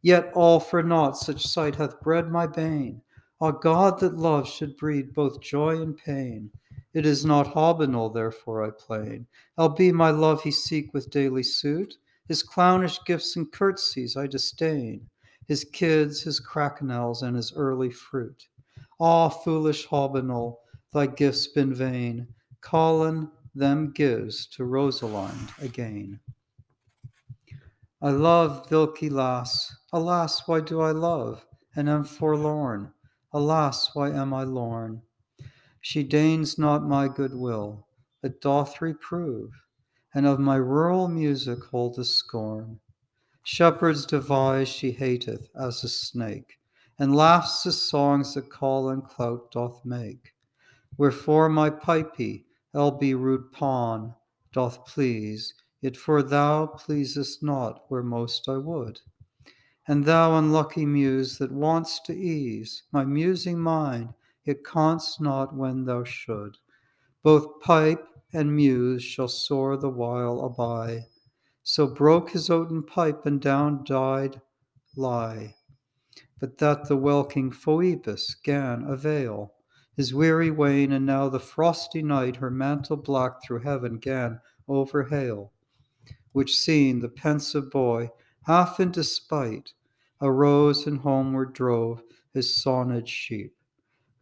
Yet 0.03 0.33
all 0.35 0.61
for 0.61 0.83
naught 0.83 1.17
such 1.17 1.47
sight 1.47 1.75
hath 1.77 2.01
bred 2.01 2.31
my 2.31 2.47
bane. 2.47 3.03
Ah, 3.41 3.51
God 3.51 3.99
that 4.01 4.17
love 4.17 4.49
should 4.49 4.77
breed 4.77 5.15
both 5.15 5.41
joy 5.41 5.81
and 5.81 5.97
pain. 5.97 6.51
It 6.93 7.07
is 7.07 7.25
not 7.25 7.55
Hobbinol, 7.55 8.13
therefore 8.13 8.65
I 8.65 8.71
plain. 8.71 9.27
Albeit 9.59 9.95
my 9.95 10.11
love 10.11 10.43
he 10.43 10.51
seek 10.51 10.93
with 10.93 11.11
daily 11.11 11.43
suit, 11.43 11.97
his 12.29 12.43
clownish 12.43 12.99
gifts 13.07 13.37
and 13.37 13.51
curtsies 13.51 14.17
I 14.17 14.27
disdain, 14.27 15.09
his 15.47 15.65
kids, 15.65 16.23
his 16.23 16.41
cracknels, 16.41 17.23
and 17.23 17.37
his 17.37 17.53
early 17.55 17.91
fruit. 17.91 18.49
Ah, 19.01 19.29
foolish 19.29 19.87
Hobbinol, 19.87 20.57
thy 20.93 21.07
gifts 21.07 21.47
been 21.47 21.73
vain. 21.73 22.27
Colin 22.61 23.31
them 23.55 23.93
gives 23.93 24.47
to 24.47 24.65
Rosalind 24.65 25.51
again. 25.61 26.21
I 28.03 28.11
love 28.11 28.69
Vilkie 28.69 29.11
lass, 29.11 29.75
alas, 29.93 30.47
why 30.47 30.61
do 30.61 30.81
I 30.81 30.93
love, 30.93 31.45
and 31.75 31.89
am 31.89 32.05
forlorn? 32.05 32.93
Alas, 33.33 33.95
why 33.95 34.11
am 34.11 34.33
I 34.33 34.45
lorn? 34.45 35.03
She 35.81 36.03
deigns 36.03 36.59
not 36.59 36.83
my 36.83 37.09
good 37.09 37.35
will, 37.35 37.87
but 38.23 38.41
doth 38.41 38.81
reprove, 38.83 39.51
and 40.15 40.27
of 40.27 40.39
my 40.39 40.57
rural 40.57 41.09
music 41.09 41.65
hold 41.65 41.95
holdeth 41.95 42.09
scorn. 42.09 42.81
Shepherds 43.43 44.05
devise 44.05 44.69
she 44.69 44.93
hateth 44.93 45.49
as 45.55 45.83
a 45.83 45.89
snake, 45.89 46.59
and 46.99 47.17
laughs 47.17 47.63
the 47.63 47.73
songs 47.73 48.35
that 48.35 48.51
Colin 48.51 49.03
Clout 49.03 49.51
doth 49.51 49.85
make. 49.85 50.35
Wherefore 50.99 51.49
my 51.49 51.71
pipey, 51.71 52.45
be 52.99 53.15
rude 53.15 53.51
Pan, 53.53 54.15
doth 54.53 54.85
please, 54.87 55.55
yet 55.81 55.97
for 55.97 56.23
thou 56.23 56.67
pleasest 56.67 57.43
not 57.43 57.85
where 57.89 58.03
most 58.03 58.49
I 58.49 58.59
would. 58.59 59.01
And 59.91 60.05
thou 60.05 60.39
unlucky 60.39 60.87
muse 60.87 61.39
that 61.39 61.51
wants 61.51 61.99
to 62.03 62.17
ease 62.17 62.85
my 62.93 63.05
musing 63.05 63.59
mind 63.59 64.15
it 64.45 64.65
canst 64.65 65.21
not 65.21 65.53
when 65.53 65.85
thou 65.85 66.05
should. 66.05 66.59
Both 67.25 67.59
pipe 67.59 68.07
and 68.33 68.55
muse 68.55 69.03
shall 69.03 69.27
soar 69.27 69.77
the 69.77 69.91
while 69.91 70.45
aby. 70.45 71.07
So 71.65 71.89
broke 71.89 72.31
his 72.31 72.49
oaten 72.49 72.85
pipe 72.85 73.27
and 73.27 73.41
down 73.41 73.83
died 73.83 74.41
lie. 74.95 75.57
But 76.39 76.59
that 76.59 76.87
the 76.87 76.97
welking 76.97 77.51
Phoebus 77.51 78.37
gan 78.45 78.85
avail 78.85 79.55
his 79.97 80.15
weary 80.15 80.53
wane, 80.53 80.93
and 80.93 81.05
now 81.05 81.29
the 81.29 81.41
frosty 81.41 82.01
night 82.01 82.37
her 82.37 82.49
mantle 82.49 82.97
black 82.97 83.43
through 83.43 83.63
heaven 83.63 83.99
gan 83.99 84.41
overhail, 84.69 85.51
which 86.31 86.57
seen 86.57 87.01
the 87.01 87.09
pensive 87.09 87.73
boy, 87.73 88.11
half 88.47 88.79
in 88.79 88.93
despite, 88.93 89.73
arose 90.21 90.87
and 90.87 91.01
homeward 91.01 91.53
drove 91.53 92.03
his 92.33 92.55
sonned 92.55 93.09
sheep 93.09 93.55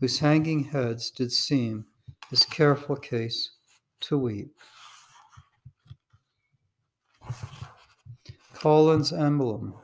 whose 0.00 0.18
hanging 0.18 0.64
heads 0.64 1.10
did 1.10 1.32
seem 1.32 1.86
his 2.30 2.44
careful 2.44 2.96
case 2.96 3.50
to 4.00 4.18
weep. 4.18 4.54
Colin's 8.54 9.12
emblem, 9.12 9.74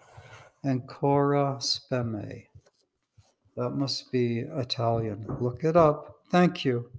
Anchora 0.64 1.62
speme. 1.62 2.44
That 3.56 3.70
must 3.70 4.10
be 4.10 4.40
Italian. 4.40 5.26
Look 5.40 5.62
it 5.62 5.76
up. 5.76 6.16
Thank 6.30 6.64
you. 6.64 6.90